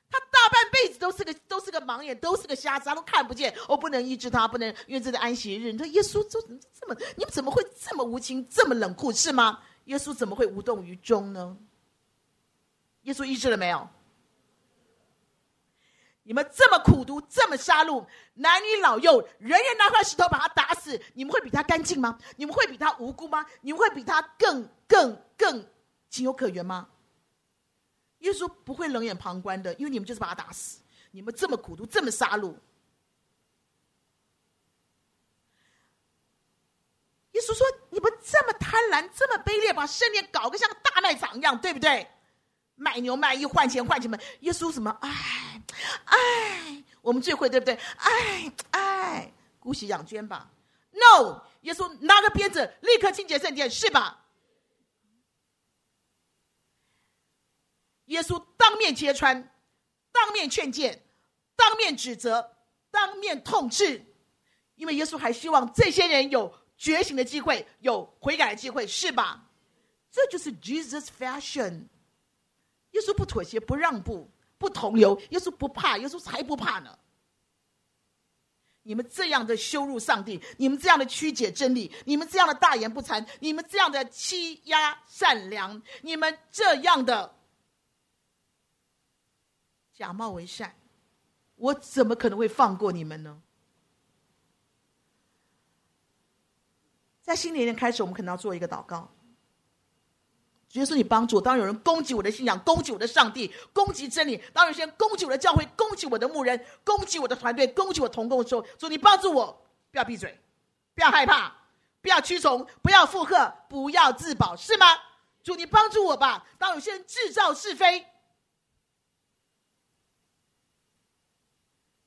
[0.09, 3.53] 他大半辈子都是个都是个盲眼，都是个瞎子，他都看不见。
[3.67, 5.73] 我不能医治他，不能，因为这是安息日。
[5.73, 9.59] 你说耶稣这这么，你们怎么会这么无情，这么冷酷，是吗？
[9.87, 11.57] 耶稣怎么会无动于衷呢？
[13.03, 13.89] 耶稣医治了没有？
[16.25, 22.19] 你们这么苦毒，这么杀戮，男女老幼，人人拿块石头把他打死，你们会比他干净吗？
[22.37, 23.45] 你们会比他无辜吗？
[23.61, 25.67] 你们会比他更更更
[26.09, 26.89] 情有可原吗？
[28.19, 30.79] 耶稣不会冷眼旁观的，因为你们就是把他打死。
[31.11, 32.55] 你们这么苦毒，这么杀戮。
[37.33, 42.07] 耶稣说：“你们这么贪婪，这么卑劣，把圣殿搞个像个大卖场一样，对不对？
[42.83, 44.91] 卖牛卖艺，换钱换钱嘛。”耶稣什么？
[45.01, 45.63] 哎。
[46.05, 47.75] 哎，我们最会对不对？
[47.97, 50.51] 哎哎，姑息养捐吧。
[50.91, 54.27] No，耶稣拿个鞭子，立刻清洁圣殿，是吧？
[58.07, 59.51] 耶稣当面揭穿，
[60.13, 61.03] 当面劝谏，
[61.57, 62.57] 当面指责，
[62.91, 64.05] 当面痛斥，
[64.75, 69.49] 因为耶稣还希望这些人有觉醒的机会，有悔改的机会，是吧？
[70.11, 71.89] 这就是 Jesus fashion。
[72.93, 74.31] 耶稣不妥协，不让步。
[74.59, 76.97] 不同流，耶稣不怕，耶稣才不怕呢。
[78.85, 87.35] 你们这样的羞辱上帝，你们这样的曲解真理，你们这样的大言不惭，你们这样的欺压善良，你们这样的
[89.93, 90.73] 假冒为善，
[91.57, 93.43] 我怎么可能会放过你们呢？
[97.21, 99.11] 在新的一年开始，我们可能要做一个祷告。
[100.73, 101.39] 耶稣，你帮助。
[101.39, 110.41] 当有人攻击我的信仰，攻击我的上帝，攻击真理；当有些人攻击我的教会，攻击我的牧人，攻击我的团队，攻击我同工的时候，主，你帮助我，不要闭嘴，
[110.95, 111.55] 不要害怕，
[112.01, 114.87] 不要屈从，不要附和，不要自保，是吗？
[115.45, 116.47] 主，你帮助我吧。
[116.59, 118.07] 当有些人制造是非，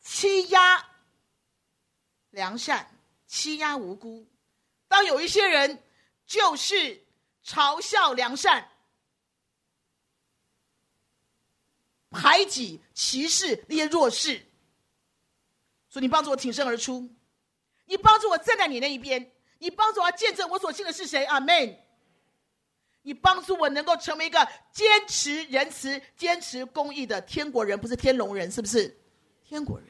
[0.02, 0.84] 欺压
[2.32, 2.98] 良善，
[3.28, 4.26] 欺压无辜；
[4.88, 5.84] 当有一些人
[6.26, 7.05] 就是。
[7.46, 8.68] 嘲笑良善，
[12.10, 14.42] 排挤、歧视那些弱势，
[15.88, 17.08] 所以你帮助我挺身而出，
[17.86, 21.24] 你帮助我站在你那一边，你帮助我见证我所信的是谁。
[21.26, 21.78] 阿门。
[23.04, 24.40] 你帮助我能够成为一个
[24.72, 29.00] 坚持仁慈、坚持公义的天国人，不是天龙人，是不是？
[29.44, 29.88] 天国人。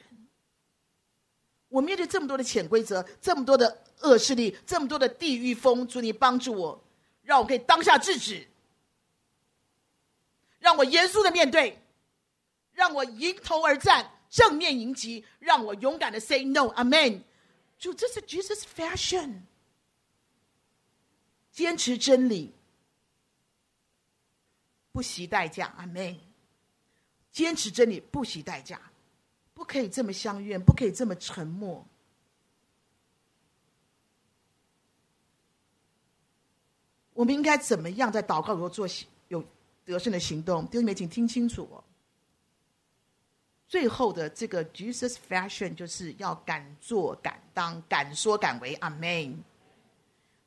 [1.68, 6.85] 我面对这么多的潜规则，这么多的恶势力，这么多的地狱风，主你帮助我。
[7.26, 8.46] 让我可以当下制止，
[10.60, 11.82] 让我严肃的面对，
[12.72, 17.24] 让我迎头而战，正面迎击，让我勇敢的 say no，阿门。
[17.78, 19.40] 主，这是 Jesus fashion，
[21.50, 22.54] 坚持真理，
[24.92, 26.16] 不惜代价，阿门。
[27.32, 28.80] 坚持真理，不惜代价，
[29.52, 31.84] 不可以这么相怨，不可以这么沉默。
[37.16, 38.86] 我们应该怎么样在祷告中做
[39.28, 39.42] 有
[39.86, 40.66] 得胜的行动？
[40.66, 41.66] 弟兄们，请听清楚。
[43.66, 48.74] 最后的这个 Jesus fashion 就是要敢做敢当，敢说敢为。
[48.74, 49.42] 阿门。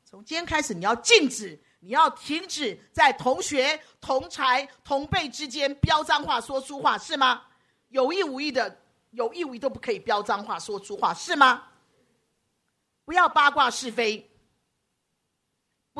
[0.04, 7.42] 从今天开始，你要禁止，你要停止在同学、同才、同辈之间飙脏话、说粗话，是吗？
[7.88, 8.78] 有意无意的，
[9.10, 11.64] 有意无意都不可以飙脏话、说粗话，是吗？
[13.04, 14.29] 不要八卦是非。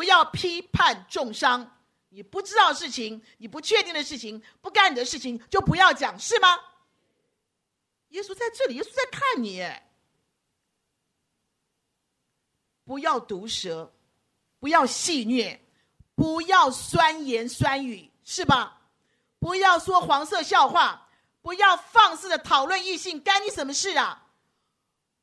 [0.00, 1.76] 不要批判重伤，
[2.08, 6.58] 你不知道事情，你不确定的事情，不干你的事情，就不要讲，是吗？
[8.08, 9.62] 耶稣在这里，耶稣在看你。
[12.82, 13.92] 不要毒舌，
[14.58, 15.58] 不要戏谑，
[16.14, 18.80] 不要酸言酸语，是吧？
[19.38, 21.10] 不要说黄色笑话，
[21.42, 24.29] 不要放肆的讨论异性，干你什么事啊？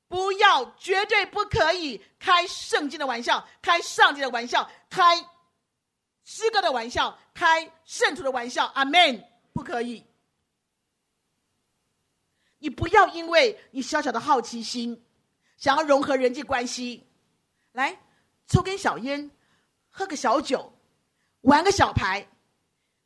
[0.07, 5.17] 不要，绝对不可以开圣经的玩笑，开上帝的玩笑，开
[6.23, 8.65] 诗歌的玩笑，开圣徒的玩笑。
[8.75, 10.05] 阿门，不可以。
[12.59, 15.05] 你不要因为你小小的好奇心，
[15.57, 17.07] 想要融合人际关系，
[17.73, 17.99] 来
[18.47, 19.29] 抽根小烟，
[19.89, 20.73] 喝个小酒，
[21.41, 22.27] 玩个小牌，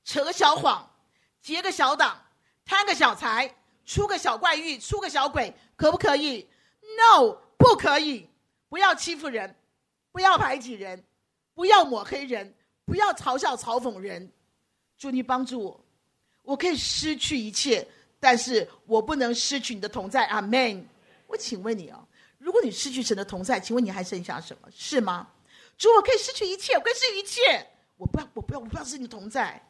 [0.03, 0.95] 扯个小谎，
[1.41, 2.25] 结个小党，
[2.63, 6.49] 贪个小财，出个小怪欲，出个小鬼，可不可以
[6.97, 8.27] ？No，不可以！
[8.69, 9.53] 不要欺负人，
[10.11, 11.03] 不要排挤人，
[11.53, 12.53] 不要抹黑人，
[12.85, 14.31] 不要嘲笑嘲讽人。
[14.97, 15.85] 主，你帮助我，
[16.43, 17.85] 我可以失去一切，
[18.19, 20.25] 但是我不能失去你的同在。
[20.27, 20.87] 阿门。
[21.27, 24.69] 我请问你哦，如果你失去神的同在，请问你还剩下什么？
[24.73, 25.27] 是吗？
[25.77, 27.67] 主，我可以失去一切，我可以失去一切。
[27.97, 29.61] 我不要，我不要，我不要失去你同在。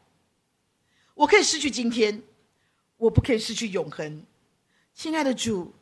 [1.14, 2.22] 我可以失去今天，
[2.96, 4.24] 我不可以失去永恒。
[4.94, 5.74] 亲爱的主。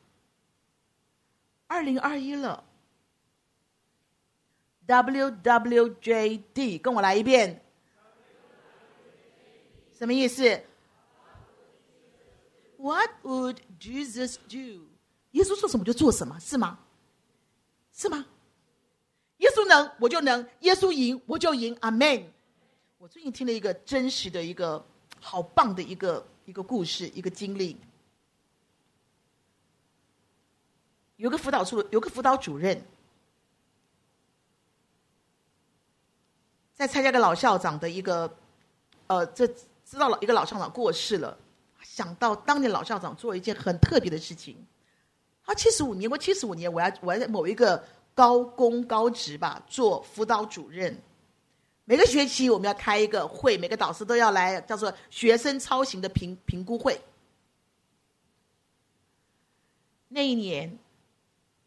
[1.71, 2.64] 二零二一了
[4.89, 7.62] ，WWJD，跟我来一遍，
[9.97, 10.43] 什么意思
[12.77, 14.89] ？What would Jesus do？
[15.31, 16.81] 耶稣说什么就做什么，是吗？
[17.93, 18.27] 是吗？
[19.37, 21.77] 耶稣能，我就能；耶稣赢，我就赢。
[21.83, 22.33] 阿门。
[22.99, 24.85] 我最近听了一个真实的一个
[25.21, 27.77] 好棒的一个一个故事，一个经历。
[31.21, 32.83] 有个辅导处，有个辅导主任，
[36.75, 38.39] 在参加个老校长的一个，
[39.07, 39.47] 呃，这
[39.85, 41.37] 知道了一个老校长过世了，
[41.83, 44.57] 想到当年老校长做一件很特别的事情，
[45.45, 50.99] 他七十五年，我七十五年，我要我要在某一个高工高职吧做辅导主任，
[51.85, 56.99] 每个学期我们要开一个会，每个导师都要来，叫做学生操行的评评估会，
[60.09, 60.79] 那一年。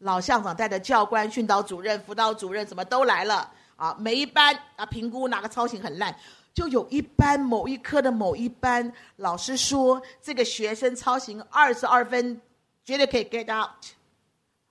[0.04, 3.96] 老校长带着教官、训导主任、辅导主任，什么都来了啊！
[3.98, 6.14] 每一班啊，评估哪个操行很烂，
[6.52, 12.38] 就有一班某一科的某一班老师说，这个学生操行二十二分，
[12.84, 13.70] 绝对可以 get out。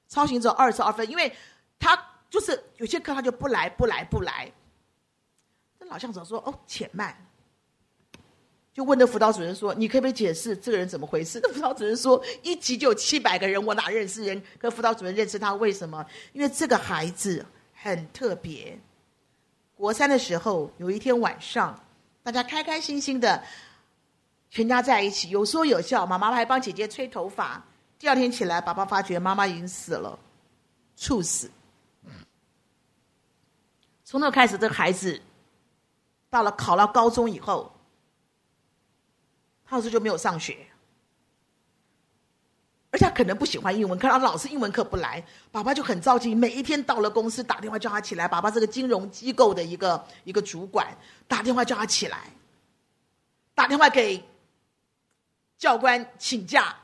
[0.08, 1.36] 操行只有二十二分，因为
[1.80, 4.52] 他就是有些课他就不来，不来，不来。
[5.80, 7.18] 这老校长说：“哦，且慢。”
[8.74, 14.42] 就问那辅导主任说：“你可不可以解释这个人怎么回事？” 那辅导主任说：“一级就有七百个人，我哪认识人？
[14.58, 16.04] 可辅导主任认识他，为什么？
[16.32, 17.46] 因为这个孩子
[17.76, 18.80] 很特别。
[19.76, 21.80] 国三的时候，有一天晚上，
[22.24, 23.44] 大家开开心心的，
[24.50, 26.04] 全家在一起，有说有笑。
[26.08, 27.64] 妈妈还帮姐姐吹头发。
[28.00, 30.18] 第二天起来，爸爸发觉妈妈已经死了，
[30.96, 31.52] 猝死。
[34.04, 35.22] 从那开始，这个孩子
[36.32, 37.72] 到了考了高中以后。”
[39.74, 40.68] 老师就没有上学，
[42.92, 46.36] 而且他可能不喜欢英文，课，他老师英文课不来，爸爸就很着急。
[46.36, 48.28] 每一天到了公司，打电话叫他起来。
[48.28, 50.96] 爸爸是个金融机构的一个一个主管，
[51.28, 52.32] 打电话叫他起来，
[53.56, 54.24] 打电话给
[55.58, 56.76] 教官请假，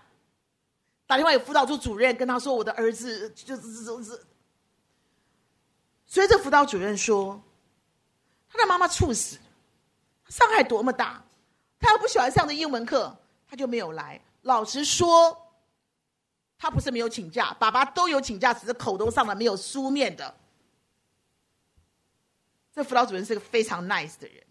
[1.05, 4.19] 打电话给辅导处主任跟他说：“我的儿子就是就是。”
[6.07, 7.39] 所以这辅导主任说
[8.49, 9.37] ：“他的妈妈猝死，
[10.29, 11.23] 伤害多么大。”
[11.79, 13.17] 他要不喜欢上的英文课，
[13.47, 14.19] 他就没有来。
[14.41, 15.35] 老实说，
[16.57, 20.35] 他不是没有请假，爸爸都有请假，只是口头上的，没有书面的。
[22.73, 24.43] 这辅导主任是个非常 nice 的人。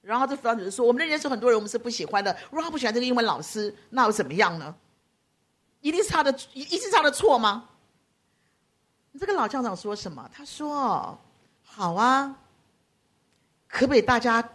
[0.00, 2.36] 然后这辅导主任说：“我们认识很多人，我们是不喜欢的。
[2.50, 4.74] 如果他不喜欢这个英文老师，那又怎么样呢？
[5.80, 7.70] 一定是他的，一定是他的错吗？”
[9.18, 10.28] 这个老校长说什么？
[10.32, 11.18] 他说
[11.64, 12.36] ：“好啊，
[13.68, 14.46] 可不可以大家？”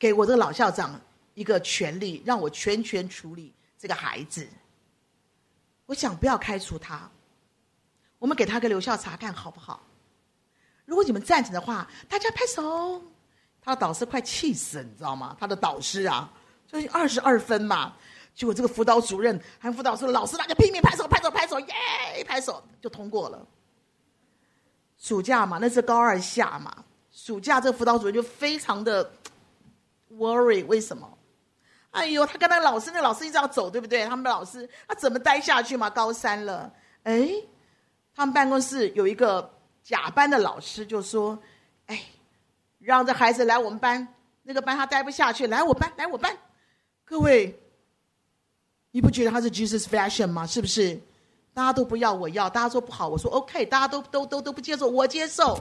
[0.00, 0.98] 给我这个老校长
[1.34, 4.48] 一个权利，让我全权处理这个孩子。
[5.84, 7.08] 我想不要开除他，
[8.18, 9.82] 我们给他个留校察看好不好？
[10.86, 13.04] 如果你们赞成的话，大家拍手。
[13.62, 15.36] 他的导师快气死了，你知道吗？
[15.38, 16.32] 他的导师啊，
[16.66, 17.94] 就是二十二分嘛。
[18.34, 22.24] 结果这个辅导主任还辅导说：“老师，大家拼命拍手，拍手，拍手，耶！
[22.26, 23.46] 拍手就通过了。”
[24.96, 26.84] 暑假嘛，那是高二下嘛。
[27.12, 29.12] 暑假这个辅导主任就非常的。
[30.10, 31.18] Worry 为什么？
[31.90, 34.04] 哎呦，他跟那个老师，那老师一直要走，对不对？
[34.06, 35.90] 他们的老师他怎么待下去嘛？
[35.90, 37.30] 高三了，哎，
[38.14, 39.52] 他们办公室有一个
[39.82, 41.36] 甲班的老师就说
[41.86, 42.00] ：“哎，
[42.78, 44.06] 让这孩子来我们班，
[44.42, 46.36] 那个班他待不下去，来我班，来我班。”
[47.04, 47.58] 各位，
[48.92, 50.46] 你不觉得他是 Jesus Fashion 吗？
[50.46, 51.00] 是不是？
[51.52, 53.66] 大家都不要，我要；大家说不好，我说 OK。
[53.66, 55.58] 大家都都都都不接受，我接受。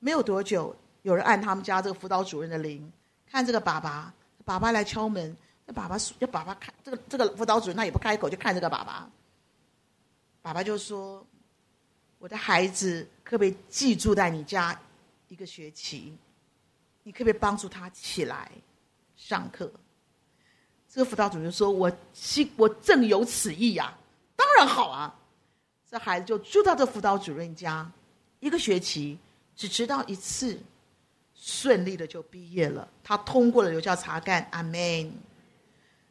[0.00, 0.74] 没有多久，
[1.04, 2.90] 有人按他们家这个辅导主任的铃，
[3.30, 5.36] 看这个爸爸，爸爸来敲门。
[5.66, 9.06] 那爸爸说，要爸爸看这个这个辅导主任，他也不开口，就看这个爸爸。
[10.40, 11.22] 爸爸就说
[12.18, 14.78] ：“我的孩子可不可以寄住在你家
[15.28, 16.16] 一个学期？
[17.02, 18.50] 你可不可以帮助他起来
[19.14, 19.70] 上课？”
[20.88, 23.94] 这个辅导主任说：“我心我正有此意呀，
[24.36, 25.14] 当然好啊。”
[25.90, 27.92] 这孩子就住到这辅导主任家
[28.40, 29.18] 一个学期。
[29.56, 30.58] 只迟到一次，
[31.34, 32.88] 顺利的就毕业了。
[33.02, 35.12] 他通过了留校察干，阿门。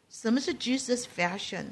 [0.10, 1.66] 什么是 Jesus Fashion？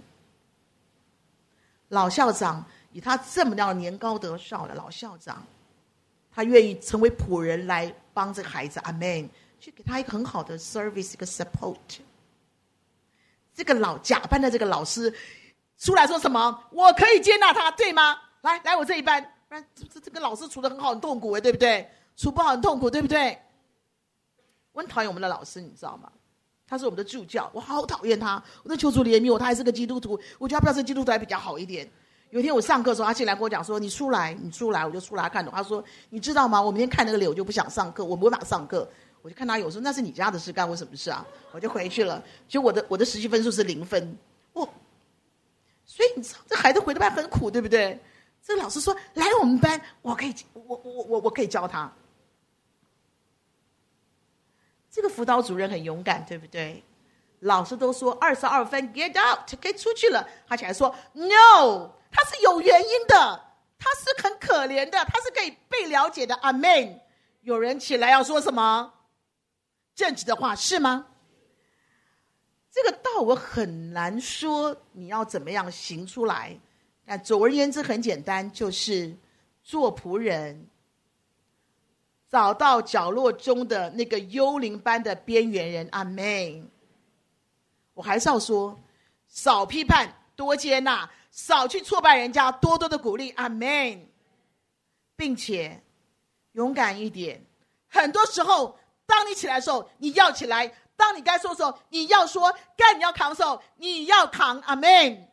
[1.90, 5.46] 老校长以他这么样年高德劭的老校长，
[6.34, 9.30] 他愿意成为仆人来帮这个孩子，阿门，
[9.60, 11.78] 去给他一个很好的 service，一个 support。
[13.54, 15.14] 这个老假扮的这个老师
[15.78, 16.64] 出来说什么？
[16.72, 18.18] 我可以接纳他，对吗？
[18.42, 19.22] 来，来我这一班。
[19.48, 21.88] 不然这这个老师处的很好，很痛苦哎，对不对？
[22.22, 23.36] 处不好很痛苦，对不对？
[24.74, 26.12] 我很讨厌我们的老师，你知道吗？
[26.68, 28.42] 他是我们的助教，我好讨厌他。
[28.64, 31.90] 我在求主怜悯我，他还是个基督徒，我觉得他不要是基督徒还比较好一点。
[32.30, 35.52] 有一天我上课的时候，他进来跟我讲说：“你出来，你出来。”我就出来看懂。
[35.52, 36.62] 他说：“你知道吗？
[36.62, 38.88] 我明天看那个脸，我就不想上课，我没办法上课。”
[39.24, 41.26] 我就看他有时候那是你家的事，干我什么事啊？
[41.52, 42.24] 我就回去了。
[42.48, 44.18] 就我的我的实习分数是零分，
[44.54, 44.64] 我，
[45.86, 48.00] 所以你知道这孩子回的班很苦，对不对？
[48.44, 51.92] 这个老师说：“来我们班，我可以，我我我我可以教他。”
[54.92, 56.84] 这个辅导主任很勇敢，对不对？
[57.40, 60.28] 老师都说二十二分，get out，可以出去了。
[60.48, 63.44] 他起来说：“No，他是有原因的，
[63.80, 67.00] 他是很可怜的，他是可以被了解的。”阿门。
[67.42, 68.94] 有人起来要说什么
[69.96, 71.08] 正直的话是吗？
[72.70, 76.60] 这个道我很难说，你要怎么样行出来？
[77.06, 79.18] 那总而言之，很简单，就是
[79.64, 80.68] 做仆人，
[82.32, 85.90] 找到角落中的那个幽灵般的边缘人。
[85.92, 86.72] 阿门。
[87.94, 88.80] 我还是要说，
[89.28, 93.32] 少批判，多接纳；少去挫败人家，多多的鼓励。
[93.32, 94.08] 阿门。
[95.18, 95.84] 并且
[96.54, 97.46] 勇敢一点。
[97.90, 100.66] 很多时候，当你起来的时候，你要起来；
[100.96, 104.60] 当你该说的时候，你要说；该你要扛的时候，你要扛。
[104.62, 105.28] 阿门。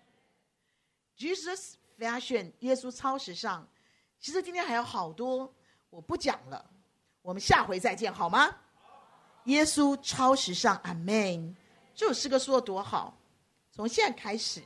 [1.16, 3.66] Jesus fashion，耶稣超时尚。
[4.20, 5.54] 其实今天还有好多，
[5.88, 6.68] 我不讲了，
[7.28, 8.48] 我们下回再见，好吗？
[9.44, 11.54] 耶稣超时尚，阿门。
[11.94, 13.18] 这首诗歌说的多好，
[13.70, 14.62] 从现在开始，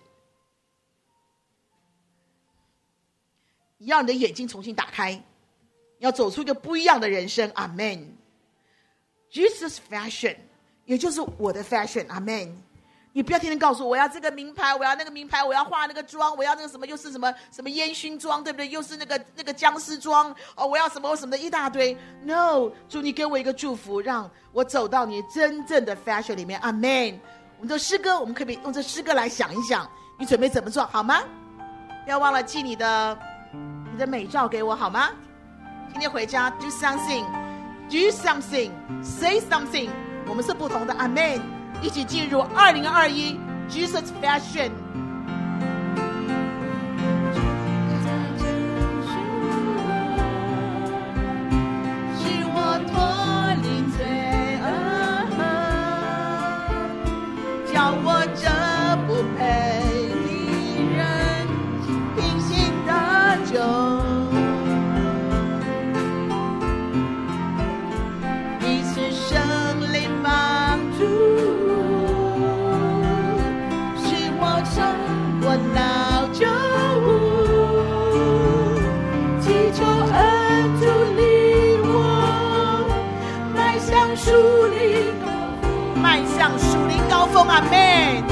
[3.78, 5.20] 让你的眼睛重新打开，
[5.98, 8.16] 要走出一个不一样的人生，阿门。
[9.32, 10.36] Jesus fashion，
[10.84, 12.62] 也就是我的 fashion，阿门。
[13.14, 18.66] 你不要天天告诉我，我要这个名牌，我要那个名牌，我要化那个妆，我要那个什么，又是什么什么烟熏妆，对不对？
[18.70, 21.94] 又是那个那个僵尸妆哦，我要什么什么的一大堆。
[22.24, 26.58] No，祝你给我一个祝福，让我走到你真正的 fashion 里面。
[26.60, 27.20] 阿门。
[27.58, 29.86] 我们的诗歌，我们可不可以用这诗歌来想一想，
[30.18, 31.22] 你准备怎么做好吗？
[32.04, 33.18] 不要忘了寄你的
[33.92, 35.10] 你的美照给我好吗？
[35.92, 39.90] 今天回家 do something，do something，say something，
[40.26, 40.94] 我们是不同的。
[40.94, 41.61] 阿门。
[41.83, 43.37] 一起进入二零二一
[43.68, 44.70] Jesus Fashion。
[84.14, 84.30] 树
[84.66, 85.14] 林，
[86.00, 88.32] 迈向树林高峰，阿门。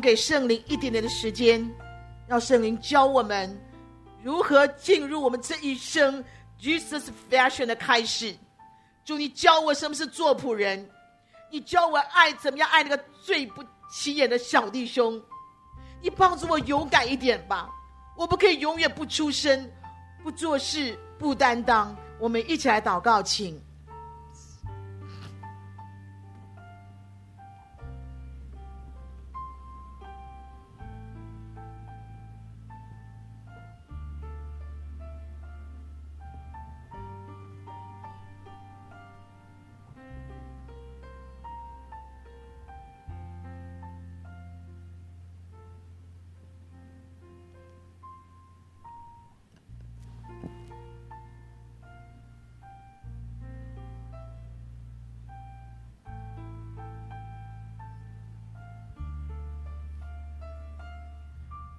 [0.00, 1.68] 给圣灵一点点的时间，
[2.26, 3.60] 让圣灵教我们
[4.22, 6.24] 如何进入我们这一生
[6.60, 8.34] Jesus Fashion 的开始。
[9.04, 10.88] 主，你教我什么是做仆人，
[11.50, 15.20] 你教我爱怎么样爱那个最不起眼的小弟兄。
[16.02, 17.68] 你帮助我勇敢一点吧，
[18.16, 19.70] 我不可以永远不出声、
[20.22, 21.94] 不做事、不担当。
[22.18, 23.60] 我们一起来祷告，请。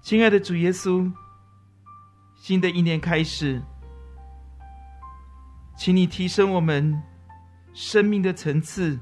[0.02, 1.12] 亲爱的主耶稣，
[2.36, 3.62] 新的一年开始，
[5.78, 7.00] 请你提升我们
[7.72, 9.00] 生命的层次，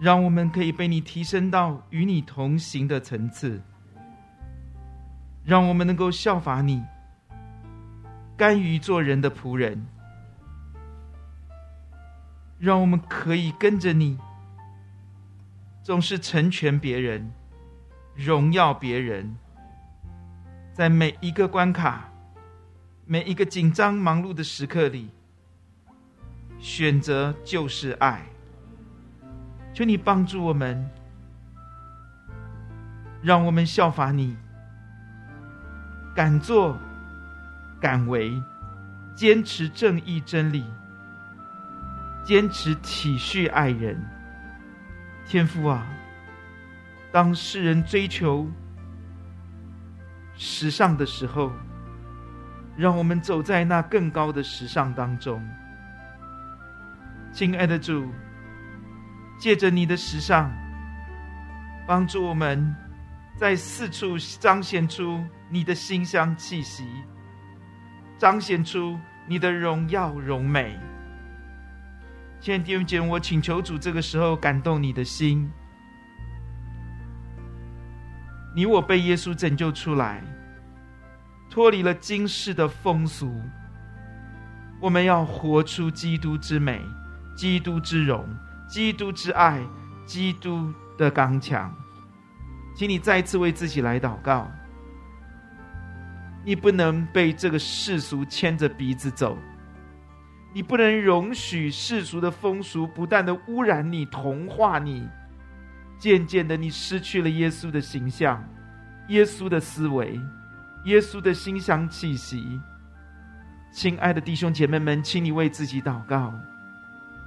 [0.00, 3.62] 让我们可以被你提升到与你同行的层次，
[5.44, 6.82] 让我们能够效法你，
[8.36, 9.86] 甘于做人的仆人，
[12.58, 14.18] 让我们可以跟着你，
[15.80, 17.30] 总是成全别人。
[18.22, 19.34] 荣耀别人，
[20.74, 22.06] 在每一个关卡、
[23.06, 25.08] 每一个紧张忙碌的时刻里，
[26.58, 28.20] 选择就是爱。
[29.72, 30.86] 求你帮助我们，
[33.22, 34.36] 让我们效法你，
[36.14, 36.76] 敢做
[37.80, 38.30] 敢为，
[39.14, 40.62] 坚持正义真理，
[42.22, 43.98] 坚持体恤爱人。
[45.26, 45.86] 天父啊！
[47.12, 48.46] 当世人追求
[50.36, 51.50] 时尚的时候，
[52.76, 55.42] 让我们走在那更高的时尚当中。
[57.32, 58.08] 亲爱的主，
[59.38, 60.50] 借着你的时尚，
[61.86, 62.74] 帮助我们
[63.36, 66.84] 在四处彰显出你的馨香气息，
[68.18, 70.78] 彰显出你的荣耀荣美。
[72.40, 75.50] 亲爱的弟兄姐妹，我请求主这个时候感动你的心。
[78.54, 80.22] 你我被耶稣拯救出来，
[81.48, 83.40] 脱离了今世的风俗。
[84.80, 86.80] 我们要活出基督之美、
[87.36, 88.26] 基督之荣、
[88.68, 89.62] 基督之爱、
[90.04, 91.74] 基督的刚强。
[92.74, 94.50] 请你再次为自己来祷告。
[96.44, 99.36] 你不能被这个世俗牵着鼻子走，
[100.54, 105.06] 你不能容许世俗的风俗不断的污染你、同化你。
[106.00, 108.42] 渐渐的，你失去了耶稣的形象，
[109.08, 110.18] 耶稣的思维，
[110.86, 112.58] 耶稣的馨香气息。
[113.70, 116.32] 亲爱的弟兄姐妹们，请你为自己祷告。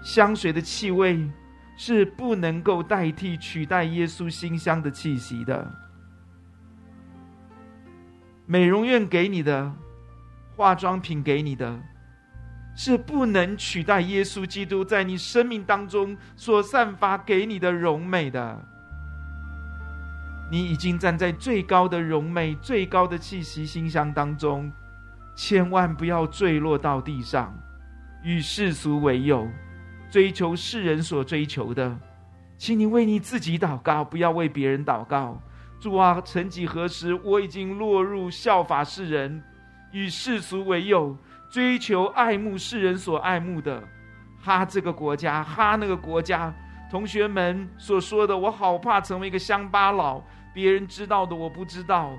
[0.01, 1.29] 香水的气味
[1.77, 5.71] 是不能够代替、取代耶稣馨香的气息的。
[8.47, 9.71] 美容院给你的，
[10.55, 11.79] 化妆品给你的。
[12.75, 18.59] 是不能取代耶稣基督在你生命当中所散发给你的荣美的。
[20.51, 24.71] 你已经站在最高的荣美、最高的气息、馨香当中，
[25.35, 27.55] 千万不要坠落到地上，
[28.23, 29.47] 与世俗为友，
[30.11, 31.97] 追求世人所追求的。
[32.57, 35.41] 请你为你自己祷告，不要为别人祷告。
[35.79, 39.43] 主啊，曾几何时，我已经落入效法世人，
[39.91, 41.17] 与世俗为友，
[41.53, 43.87] 追求爱慕世人所爱慕的，
[44.41, 46.51] 哈这个国家，哈那个国家。
[46.89, 50.19] 同学们所说的，我好怕成为一个乡巴佬，
[50.51, 52.11] 别人知道的我不知道。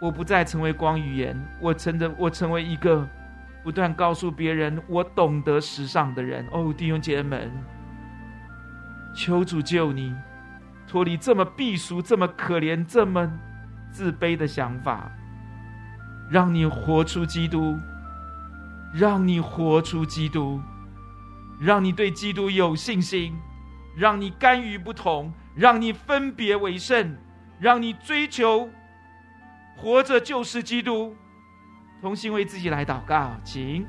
[0.00, 3.06] 我不再成为光语言，我成的，我成为一个
[3.62, 6.48] 不断告诉别人我懂得时尚的人。
[6.50, 7.52] 哦，弟兄姐妹们，
[9.14, 10.16] 求主救你。
[10.88, 13.30] 脱离这么避俗、这么可怜、这么
[13.90, 15.12] 自卑的想法，
[16.30, 17.76] 让你活出基督，
[18.94, 20.60] 让你活出基督，
[21.60, 23.36] 让你对基督有信心，
[23.96, 27.16] 让你甘于不同，让你分别为圣，
[27.58, 28.70] 让你追求
[29.76, 31.16] 活着就是基督。
[32.00, 33.84] 同心为自己来祷告，请。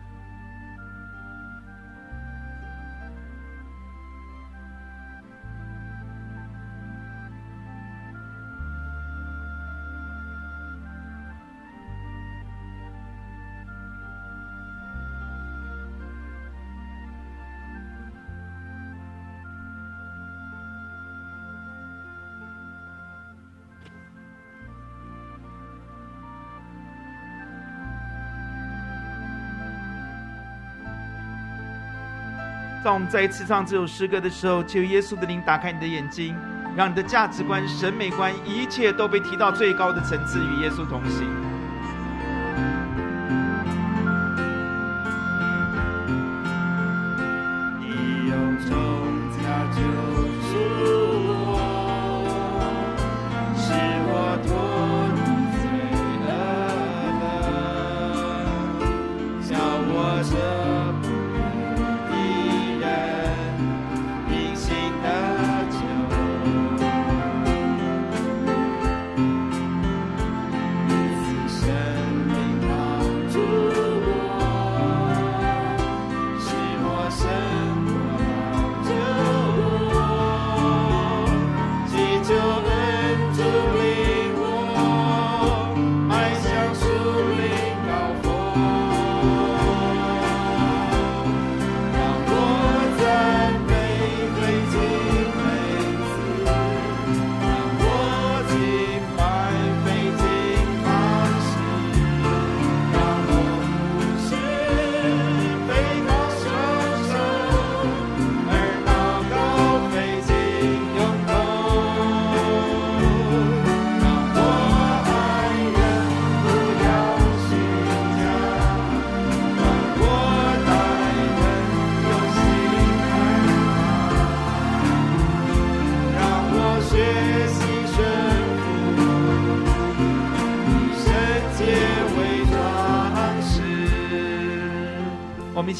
[32.91, 36.35] 当我们再一次唱这首诗歌的时候，求耶稣的灵打开你的眼睛，
[36.75, 41.25] 让你的价值观、审美观，一切都被提到最高的层次，与耶稣同行。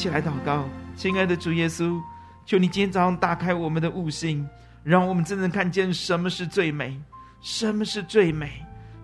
[0.02, 2.02] 起来祷告，亲爱的主耶稣，
[2.44, 4.44] 求你今天早上打开我们的悟性，
[4.82, 7.00] 让我们真正看见什么是最美，
[7.40, 8.50] 什么是最美，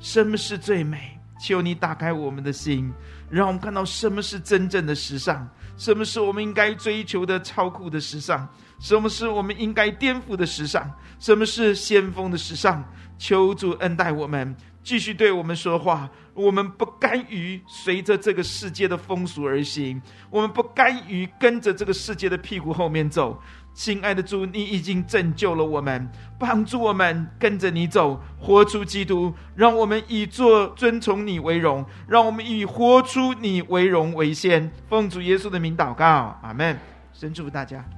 [0.01, 1.16] 什么是最美。
[1.40, 2.92] 求你打开我们的心，
[3.30, 8.49] 让我们看到什么是真正的时尚，什么是我们应该追求的超酷的时尚，
[8.80, 10.90] 什么是我们应该颠覆的时尚，
[11.20, 12.84] 什么是先锋的时尚。
[13.18, 14.57] 求主恩待我们。
[14.82, 20.00] 继续对我们说话，我们不甘于随着这个世界的风俗而行，
[20.30, 23.40] 我们不甘于跟着这个世界的屁股后面走。
[23.74, 34.68] 亲爱的主，你已经拯救了我们，帮助我们跟着你走，活出基督，让我们以做尊崇你为荣，让我们以活出你为荣为先。
[34.88, 36.76] 奉主耶稣的名祷告，阿门。
[37.12, 37.97] 神祝福大家。